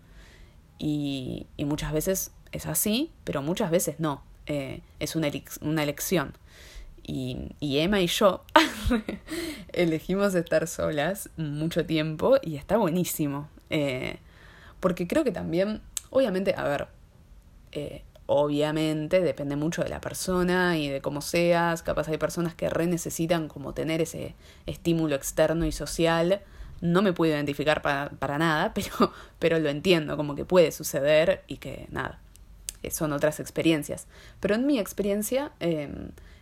Y, 0.77 1.47
y 1.55 1.65
muchas 1.65 1.93
veces 1.93 2.31
es 2.51 2.65
así, 2.67 3.11
pero 3.23 3.41
muchas 3.41 3.71
veces 3.71 3.99
no. 3.99 4.21
Eh, 4.45 4.81
es 4.99 5.15
una, 5.15 5.29
una 5.61 5.83
elección. 5.83 6.33
Y, 7.07 7.55
y, 7.61 7.79
Emma 7.79 8.01
y 8.01 8.07
yo 8.07 8.43
elegimos 9.73 10.35
estar 10.35 10.67
solas 10.67 11.29
mucho 11.37 11.85
tiempo 11.85 12.35
y 12.41 12.57
está 12.57 12.75
buenísimo. 12.75 13.49
Eh, 13.69 14.17
porque 14.81 15.07
creo 15.07 15.23
que 15.23 15.31
también, 15.31 15.81
obviamente, 16.09 16.53
a 16.55 16.65
ver, 16.65 16.87
eh, 17.71 18.03
obviamente 18.27 19.21
depende 19.21 19.55
mucho 19.55 19.83
de 19.83 19.89
la 19.89 20.01
persona 20.01 20.77
y 20.77 20.89
de 20.89 21.01
cómo 21.01 21.21
seas. 21.21 21.81
Capaz 21.81 22.09
hay 22.09 22.17
personas 22.17 22.53
que 22.53 22.69
re 22.69 22.85
necesitan 22.85 23.47
como 23.47 23.73
tener 23.73 24.01
ese 24.01 24.35
estímulo 24.65 25.15
externo 25.15 25.65
y 25.65 25.71
social. 25.71 26.41
No 26.81 27.01
me 27.01 27.13
puedo 27.13 27.33
identificar 27.33 27.81
para, 27.81 28.09
para 28.09 28.37
nada, 28.37 28.73
pero, 28.75 29.13
pero 29.39 29.59
lo 29.59 29.69
entiendo, 29.69 30.17
como 30.17 30.35
que 30.35 30.45
puede 30.45 30.71
suceder 30.71 31.43
y 31.47 31.57
que 31.57 31.87
nada, 31.89 32.19
son 32.89 33.13
otras 33.13 33.39
experiencias. 33.39 34.07
Pero 34.39 34.55
en 34.55 34.65
mi 34.65 34.79
experiencia 34.79 35.51
eh, 35.59 35.89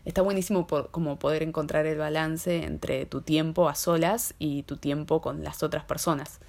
está 0.06 0.22
buenísimo 0.22 0.68
por, 0.68 0.92
como 0.92 1.18
poder 1.18 1.44
encontrar 1.44 1.86
el 1.86 1.98
balance 1.98 2.64
entre 2.64 3.06
tu 3.06 3.22
tiempo 3.22 3.70
a 3.70 3.76
solas 3.76 4.36
y 4.40 4.64
tu 4.64 4.78
tiempo 4.78 5.22
con 5.22 5.44
las 5.44 5.64
otras 5.64 5.84
personas. 5.86 6.40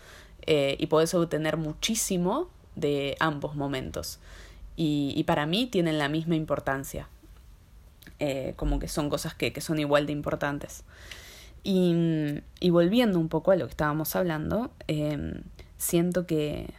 Eh, 0.42 0.76
y 0.78 0.86
podés 0.86 1.14
obtener 1.14 1.56
muchísimo 1.56 2.50
de 2.76 3.16
ambos 3.20 3.56
momentos 3.56 4.20
y, 4.76 5.12
y 5.16 5.24
para 5.24 5.46
mí 5.46 5.66
tienen 5.66 5.98
la 5.98 6.08
misma 6.08 6.36
importancia. 6.36 7.08
Eh, 8.18 8.54
como 8.56 8.78
que 8.78 8.88
son 8.88 9.10
cosas 9.10 9.34
que, 9.34 9.52
que 9.52 9.60
son 9.60 9.78
igual 9.78 10.06
de 10.06 10.12
importantes. 10.12 10.84
Y, 11.64 11.94
y, 12.60 12.70
volviendo 12.70 13.18
un 13.18 13.28
poco 13.28 13.50
a 13.50 13.56
lo 13.56 13.66
que 13.66 13.72
estábamos 13.72 14.14
hablando, 14.14 14.70
eh, 14.86 15.42
siento 15.76 16.26
que, 16.26 16.72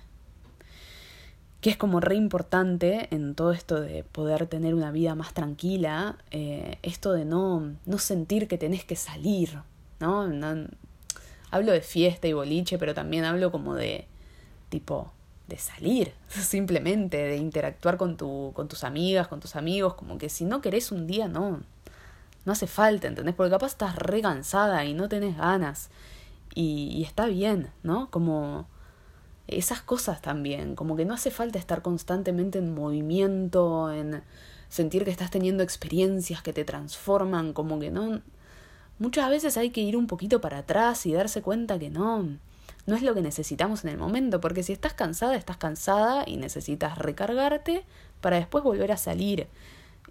que 1.67 1.71
es 1.71 1.77
como 1.77 1.99
re 1.99 2.15
importante 2.15 3.13
en 3.13 3.35
todo 3.35 3.51
esto 3.51 3.81
de 3.81 4.05
poder 4.05 4.47
tener 4.47 4.73
una 4.73 4.89
vida 4.89 5.15
más 5.15 5.33
tranquila, 5.33 6.17
eh, 6.31 6.77
esto 6.81 7.11
de 7.11 7.25
no, 7.25 7.75
no 7.85 7.97
sentir 7.97 8.47
que 8.47 8.57
tenés 8.57 8.85
que 8.85 8.95
salir, 8.95 9.59
¿no? 9.99 10.29
¿no? 10.29 10.69
Hablo 11.51 11.73
de 11.73 11.81
fiesta 11.81 12.25
y 12.25 12.31
boliche, 12.31 12.77
pero 12.77 12.93
también 12.93 13.25
hablo 13.25 13.51
como 13.51 13.75
de 13.75 14.07
tipo 14.69 15.11
de 15.49 15.57
salir, 15.57 16.13
simplemente, 16.29 17.17
de 17.17 17.35
interactuar 17.35 17.97
con, 17.97 18.15
tu, 18.15 18.53
con 18.55 18.69
tus 18.69 18.85
amigas, 18.85 19.27
con 19.27 19.41
tus 19.41 19.57
amigos, 19.57 19.95
como 19.95 20.17
que 20.17 20.29
si 20.29 20.45
no 20.45 20.61
querés 20.61 20.93
un 20.93 21.05
día, 21.05 21.27
no, 21.27 21.59
no 22.45 22.51
hace 22.53 22.67
falta, 22.67 23.09
¿entendés? 23.09 23.35
Porque 23.35 23.51
capaz 23.51 23.71
estás 23.73 23.97
re 23.97 24.21
cansada 24.21 24.85
y 24.85 24.93
no 24.93 25.09
tenés 25.09 25.35
ganas. 25.35 25.89
Y, 26.55 26.93
y 26.93 27.03
está 27.03 27.25
bien, 27.25 27.71
¿no? 27.83 28.09
Como 28.09 28.69
esas 29.47 29.81
cosas 29.81 30.21
también, 30.21 30.75
como 30.75 30.95
que 30.95 31.05
no 31.05 31.13
hace 31.13 31.31
falta 31.31 31.59
estar 31.59 31.81
constantemente 31.81 32.59
en 32.59 32.73
movimiento, 32.73 33.91
en 33.91 34.23
sentir 34.69 35.05
que 35.05 35.11
estás 35.11 35.31
teniendo 35.31 35.63
experiencias 35.63 36.41
que 36.41 36.53
te 36.53 36.65
transforman, 36.65 37.53
como 37.53 37.79
que 37.79 37.91
no... 37.91 38.21
Muchas 38.99 39.29
veces 39.29 39.57
hay 39.57 39.69
que 39.69 39.81
ir 39.81 39.95
un 39.95 40.07
poquito 40.07 40.41
para 40.41 40.59
atrás 40.59 41.05
y 41.05 41.13
darse 41.13 41.41
cuenta 41.41 41.77
que 41.77 41.89
no, 41.89 42.23
no 42.87 42.95
es 42.95 43.03
lo 43.03 43.13
que 43.13 43.21
necesitamos 43.21 43.83
en 43.83 43.91
el 43.91 43.97
momento, 43.97 44.41
porque 44.41 44.63
si 44.63 44.73
estás 44.73 44.93
cansada, 44.93 45.35
estás 45.35 45.57
cansada 45.57 46.23
y 46.25 46.37
necesitas 46.37 46.97
recargarte 46.97 47.85
para 48.21 48.37
después 48.37 48.63
volver 48.63 48.91
a 48.91 48.97
salir 48.97 49.47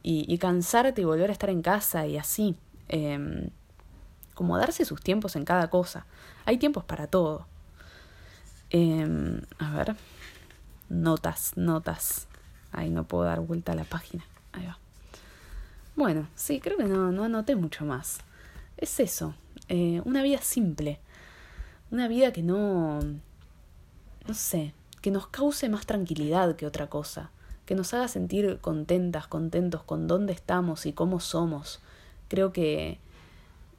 y, 0.02 0.24
y 0.32 0.38
cansarte 0.38 1.00
y 1.00 1.04
volver 1.04 1.30
a 1.30 1.32
estar 1.32 1.50
en 1.50 1.62
casa 1.62 2.06
y 2.06 2.16
así. 2.16 2.56
Eh, 2.88 3.50
como 4.36 4.58
darse 4.58 4.84
sus 4.84 5.00
tiempos 5.00 5.34
en 5.34 5.44
cada 5.44 5.70
cosa. 5.70 6.06
Hay 6.44 6.58
tiempos 6.58 6.84
para 6.84 7.08
todo. 7.08 7.46
Eh, 8.70 9.40
a 9.58 9.70
ver. 9.72 9.96
Notas, 10.88 11.56
notas. 11.56 12.28
Ahí 12.72 12.90
no 12.90 13.04
puedo 13.04 13.24
dar 13.24 13.40
vuelta 13.40 13.72
a 13.72 13.74
la 13.76 13.84
página. 13.84 14.24
Ahí 14.52 14.66
va. 14.66 14.78
Bueno, 15.94 16.28
sí, 16.34 16.60
creo 16.60 16.76
que 16.76 16.84
no, 16.84 17.10
no 17.12 17.24
anoté 17.24 17.56
mucho 17.56 17.84
más. 17.84 18.18
Es 18.76 19.00
eso. 19.00 19.34
Eh, 19.68 20.00
una 20.04 20.22
vida 20.22 20.40
simple 20.42 21.00
una 21.90 22.08
vida 22.08 22.32
que 22.32 22.42
no, 22.42 23.00
no 23.00 24.34
sé, 24.34 24.72
que 25.00 25.10
nos 25.10 25.28
cause 25.28 25.68
más 25.68 25.86
tranquilidad 25.86 26.56
que 26.56 26.66
otra 26.66 26.88
cosa, 26.88 27.30
que 27.64 27.74
nos 27.74 27.94
haga 27.94 28.08
sentir 28.08 28.58
contentas, 28.60 29.26
contentos 29.26 29.82
con 29.82 30.06
dónde 30.06 30.32
estamos 30.32 30.86
y 30.86 30.92
cómo 30.92 31.20
somos. 31.20 31.80
Creo 32.28 32.52
que, 32.52 32.98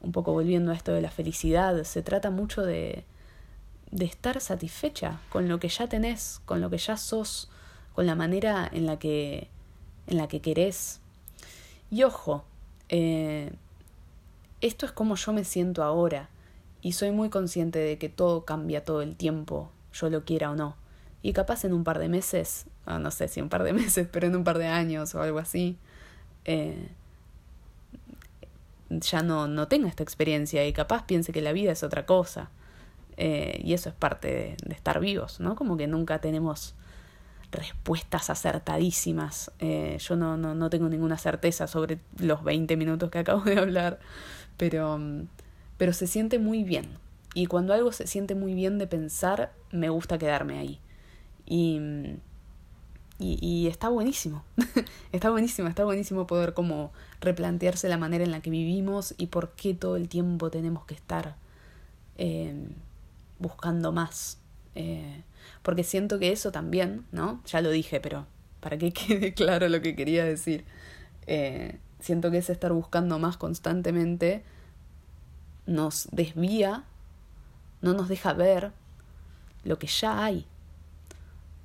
un 0.02 0.12
poco 0.12 0.32
volviendo 0.32 0.72
a 0.72 0.76
esto 0.76 0.94
de 0.94 1.02
la 1.02 1.12
felicidad, 1.12 1.84
se 1.84 2.02
trata 2.02 2.30
mucho 2.30 2.64
de, 2.64 3.04
de 3.92 4.06
estar 4.06 4.40
satisfecha 4.42 5.20
con 5.30 5.48
lo 5.48 5.60
que 5.60 5.70
ya 5.70 5.88
tenés, 5.88 6.42
con 6.46 6.62
lo 6.62 6.70
que 6.70 6.78
ya 6.78 6.98
sos, 6.98 7.50
con 7.94 8.06
la 8.06 8.16
manera 8.16 8.70
en 8.72 8.86
la 8.86 9.00
que, 9.00 9.50
en 10.08 10.18
la 10.18 10.28
que 10.28 10.42
querés. 10.42 11.00
Y 11.90 12.04
ojo, 12.04 12.44
eh, 12.90 13.52
esto 14.62 14.86
es 14.86 14.92
como 14.92 15.16
yo 15.16 15.34
me 15.34 15.44
siento 15.44 15.84
ahora 15.84 16.30
y 16.82 16.94
soy 16.94 17.12
muy 17.12 17.30
consciente 17.30 17.80
de 17.80 17.98
que 17.98 18.10
todo 18.10 18.46
cambia 18.46 18.84
todo 18.84 19.02
el 19.02 19.16
tiempo, 19.16 19.72
yo 19.94 20.10
lo 20.10 20.26
quiera 20.26 20.52
o 20.52 20.56
no. 20.56 20.76
Y 21.22 21.34
capaz 21.34 21.66
en 21.66 21.74
un 21.74 21.84
par 21.84 22.00
de 22.00 22.10
meses, 22.10 22.66
no 22.86 23.12
sé 23.12 23.28
si 23.28 23.42
un 23.42 23.50
par 23.50 23.64
de 23.64 23.74
meses, 23.74 24.08
pero 24.12 24.28
en 24.28 24.36
un 24.36 24.44
par 24.44 24.58
de 24.58 24.68
años 24.68 25.16
o 25.16 25.22
algo 25.22 25.40
así, 25.40 25.78
eh, 26.46 26.90
ya 28.90 29.22
no, 29.22 29.48
no 29.48 29.68
tenga 29.68 29.90
esta 29.90 30.04
experiencia 30.04 30.66
y 30.66 30.74
capaz 30.74 31.06
piense 31.06 31.34
que 31.34 31.42
la 31.42 31.52
vida 31.52 31.72
es 31.72 31.84
otra 31.84 32.06
cosa. 32.06 32.50
Eh, 33.18 33.62
y 33.64 33.74
eso 33.74 33.90
es 33.90 33.96
parte 33.96 34.56
de, 34.64 34.74
estar 34.74 35.00
vivos, 35.00 35.40
¿no? 35.40 35.56
Como 35.56 35.76
que 35.76 35.88
nunca 35.88 36.20
tenemos 36.20 36.76
respuestas 37.52 38.30
acertadísimas. 38.30 39.52
Eh, 39.60 39.98
yo 40.00 40.16
no, 40.16 40.38
no, 40.38 40.54
no, 40.54 40.70
tengo 40.70 40.88
ninguna 40.88 41.18
certeza 41.18 41.68
sobre 41.68 42.00
los 42.20 42.44
20 42.44 42.78
minutos 42.78 43.10
que 43.10 43.20
acabo 43.20 43.42
de 43.42 43.58
hablar, 43.58 44.00
pero, 44.58 45.00
pero 45.78 45.94
se 45.94 46.06
siente 46.08 46.38
muy 46.38 46.64
bien. 46.64 46.90
Y 47.34 47.48
cuando 47.48 47.74
algo 47.74 47.92
se 47.92 48.08
siente 48.08 48.36
muy 48.36 48.54
bien 48.54 48.78
de 48.78 48.88
pensar, 48.88 49.52
me 49.72 49.90
gusta 49.90 50.18
quedarme 50.18 50.60
ahí. 50.60 50.80
Y, 51.46 51.80
y, 53.18 53.40
y 53.42 53.68
está 53.68 53.90
buenísimo. 53.90 54.44
está 55.12 55.32
buenísimo, 55.32 55.68
está 55.68 55.86
buenísimo 55.86 56.28
poder 56.28 56.54
como 56.54 56.92
replantearse 57.20 57.90
la 57.90 57.98
manera 57.98 58.24
en 58.24 58.32
la 58.32 58.42
que 58.42 58.52
vivimos 58.52 59.16
y 59.18 59.28
por 59.28 59.54
qué 59.54 59.74
todo 59.74 59.96
el 59.96 60.08
tiempo 60.08 60.52
tenemos 60.52 60.86
que 60.86 60.94
estar. 60.94 61.36
Eh, 62.18 62.68
buscando 63.40 63.92
más. 63.92 64.40
Eh, 64.76 65.24
porque 65.64 65.84
siento 65.84 66.20
que 66.20 66.32
eso 66.32 66.52
también, 66.52 67.06
¿no? 67.12 67.42
Ya 67.46 67.62
lo 67.62 67.70
dije, 67.72 68.00
pero 68.00 68.28
para 68.60 68.78
que 68.78 68.92
quede 68.94 69.34
claro 69.34 69.70
lo 69.70 69.82
que 69.82 69.96
quería 69.96 70.26
decir. 70.26 70.66
Eh, 71.26 71.80
siento 72.00 72.32
que 72.32 72.38
ese 72.38 72.54
estar 72.54 72.74
buscando 72.74 73.20
más 73.20 73.38
constantemente 73.38 74.44
nos 75.66 76.08
desvía, 76.12 76.84
no 77.82 77.94
nos 77.94 78.08
deja 78.08 78.34
ver 78.34 78.72
lo 79.64 79.78
que 79.78 79.88
ya 79.88 80.24
hay. 80.24 80.46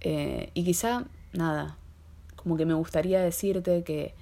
Eh, 0.01 0.51
y 0.55 0.65
quizá, 0.65 1.05
nada, 1.33 1.77
como 2.37 2.57
que 2.57 2.67
me 2.67 2.75
gustaría 2.75 3.21
decirte 3.21 3.85
que 3.85 4.15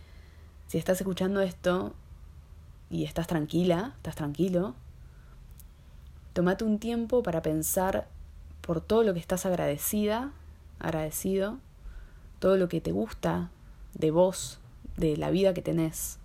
si 0.67 0.79
estás 0.79 1.01
escuchando 1.01 1.41
esto 1.41 1.95
y 2.91 3.05
estás 3.05 3.27
tranquila, 3.27 3.95
estás 3.97 4.17
tranquilo, 4.17 4.75
Tómate 6.41 6.65
un 6.65 6.79
tiempo 6.79 7.23
para 7.23 7.43
pensar 7.43 8.09
por 8.63 8.81
todo 8.81 9.03
lo 9.03 9.13
que 9.13 9.21
estás 9.21 9.45
agradecida, 9.45 10.33
agradecido, 10.79 11.59
todo 12.39 12.57
lo 12.57 12.67
que 12.67 12.81
te 12.81 12.93
gusta 12.93 13.51
de 13.93 14.11
vos, 14.11 14.59
de 14.97 15.19
la 15.19 15.29
vida 15.29 15.53
que 15.53 15.61
tenés. 15.61 16.19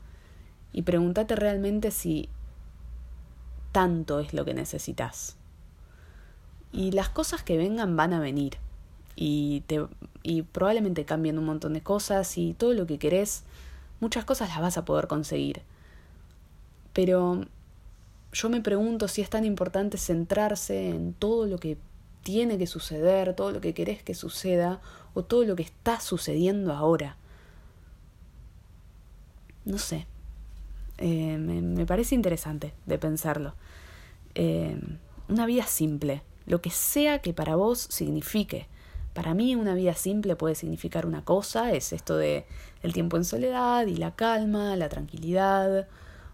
Y 0.71 0.83
pregúntate 0.83 1.35
realmente 1.35 1.91
si 1.91 2.29
tanto 3.73 4.21
es 4.21 4.33
lo 4.33 4.45
que 4.45 4.53
necesitas. 4.53 5.35
Y 6.71 6.91
las 6.91 7.09
cosas 7.09 7.43
que 7.43 7.57
vengan 7.57 7.97
van 7.97 8.13
a 8.13 8.21
venir. 8.21 8.55
Y, 9.17 9.63
te, 9.67 9.85
y 10.23 10.43
probablemente 10.43 11.03
cambien 11.03 11.37
un 11.37 11.45
montón 11.45 11.73
de 11.73 11.81
cosas 11.81 12.37
y 12.37 12.53
todo 12.53 12.73
lo 12.73 12.85
que 12.87 12.99
querés, 12.99 13.43
muchas 13.99 14.23
cosas 14.23 14.47
las 14.47 14.61
vas 14.61 14.77
a 14.77 14.85
poder 14.85 15.07
conseguir. 15.07 15.61
Pero 16.93 17.47
yo 18.35 18.49
me 18.49 18.59
pregunto 18.59 19.07
si 19.07 19.21
es 19.21 19.29
tan 19.29 19.45
importante 19.45 19.97
centrarse 19.97 20.89
en 20.89 21.13
todo 21.13 21.45
lo 21.45 21.57
que 21.57 21.77
tiene 22.21 22.57
que 22.57 22.67
suceder, 22.67 23.33
todo 23.33 23.51
lo 23.51 23.61
que 23.61 23.73
querés 23.73 24.03
que 24.03 24.13
suceda 24.13 24.81
o 25.13 25.23
todo 25.23 25.45
lo 25.45 25.55
que 25.55 25.63
está 25.63 26.01
sucediendo 26.01 26.73
ahora. 26.73 27.15
No 29.63 29.77
sé. 29.77 30.05
Eh, 30.97 31.37
me, 31.37 31.85
parece 31.85 32.13
interesante 32.13 32.73
de 32.85 32.97
pensarlo. 32.97 33.55
Eh, 34.33 34.77
una 35.29 35.45
vida 35.45 35.65
simple, 35.65 36.21
lo 36.45 36.61
que 36.61 36.71
sea 36.71 37.19
que 37.19 37.33
para 37.33 37.55
vos 37.55 37.87
signifique. 37.89 38.67
Para 39.13 39.33
mí 39.33 39.55
una 39.55 39.75
vida 39.75 39.93
simple 39.93 40.35
puede 40.35 40.55
significar 40.55 41.05
una 41.05 41.23
cosa, 41.23 41.71
es 41.71 41.93
esto 41.93 42.17
de 42.17 42.45
el 42.83 42.91
tiempo 42.91 43.15
en 43.15 43.23
soledad 43.23 43.87
y 43.87 43.95
la 43.95 44.13
calma, 44.13 44.75
la 44.75 44.89
tranquilidad, 44.89 45.87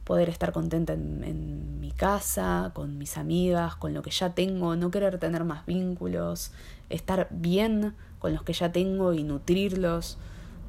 poder 0.03 0.29
estar 0.29 0.51
contenta 0.51 0.93
en, 0.93 1.79
mi 1.79 1.91
casa, 1.91 2.71
con 2.73 2.97
mis 2.97 3.17
amigas, 3.17 3.75
con 3.75 3.93
lo 3.93 4.01
que 4.01 4.11
ya 4.11 4.33
tengo, 4.33 4.75
no 4.75 4.91
querer 4.91 5.19
tener 5.19 5.43
más 5.43 5.65
vínculos, 5.65 6.51
estar 6.89 7.27
bien 7.29 7.95
con 8.19 8.33
los 8.33 8.43
que 8.43 8.53
ya 8.53 8.71
tengo 8.71 9.13
y 9.13 9.23
nutrirlos, 9.23 10.17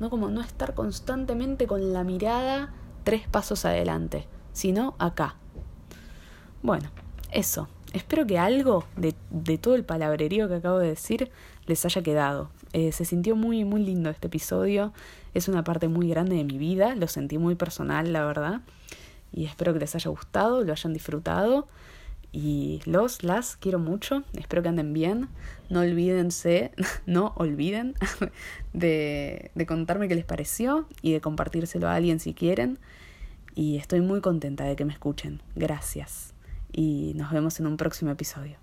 no 0.01 0.11
como 0.11 0.29
no 0.29 0.41
estar 0.41 0.75
constantemente 0.75 1.67
con 1.67 1.93
la 1.93 2.05
mirada 2.05 2.73
tres 3.05 3.27
pasos 3.29 3.65
adelante, 3.65 4.27
sino 4.53 4.95
acá. 4.99 5.37
Bueno, 6.63 6.91
eso. 7.31 7.69
Espero 7.93 8.27
que 8.27 8.39
algo 8.39 8.85
de, 8.97 9.15
de 9.31 9.59
todo 9.59 9.75
el 9.75 9.85
palabrerío 9.85 10.49
que 10.49 10.55
acabo 10.55 10.79
de 10.79 10.89
decir 10.89 11.31
les 11.67 11.85
haya 11.85 12.03
quedado. 12.03 12.51
Eh, 12.73 12.91
se 12.93 13.05
sintió 13.05 13.37
muy, 13.37 13.65
muy 13.65 13.85
lindo 13.85 14.09
este 14.09 14.29
episodio. 14.29 14.95
Es 15.35 15.49
una 15.49 15.63
parte 15.63 15.89
muy 15.89 16.09
grande 16.09 16.37
de 16.37 16.45
mi 16.45 16.57
vida. 16.57 16.95
Lo 16.95 17.07
sentí 17.07 17.37
muy 17.37 17.55
personal, 17.55 18.13
la 18.13 18.25
verdad 18.25 18.63
y 19.33 19.47
espero 19.47 19.73
que 19.73 19.81
les 19.81 19.95
haya 19.95 20.11
gustado, 20.11 20.63
lo 20.63 20.73
hayan 20.73 20.93
disfrutado. 20.93 21.69
Y 22.35 22.81
los, 22.87 23.23
las 23.23 23.57
quiero 23.57 23.79
mucho, 23.79 24.23
espero 24.33 24.63
que 24.63 24.71
anden 24.71 24.95
bien, 24.95 25.29
no 25.69 25.81
olvídense, 25.81 26.73
no 27.07 27.35
olviden 27.37 27.95
de, 28.73 29.51
de 29.55 29.67
contarme 29.67 30.09
qué 30.09 30.15
les 30.15 30.25
pareció 30.25 30.87
y 31.03 31.13
de 31.13 31.21
compartírselo 31.21 31.89
a 31.89 31.95
alguien 31.95 32.21
si 32.21 32.33
quieren. 32.33 32.79
Y 33.55 33.77
estoy 33.77 34.01
muy 34.01 34.23
contenta 34.23 34.65
de 34.65 34.77
que 34.77 34.87
me 34.87 34.95
escuchen, 34.95 35.43
gracias. 35.55 36.33
Y 36.73 37.13
nos 37.17 37.31
vemos 37.33 37.61
en 37.61 37.67
un 37.67 37.77
próximo 37.77 38.11
episodio. 38.11 38.62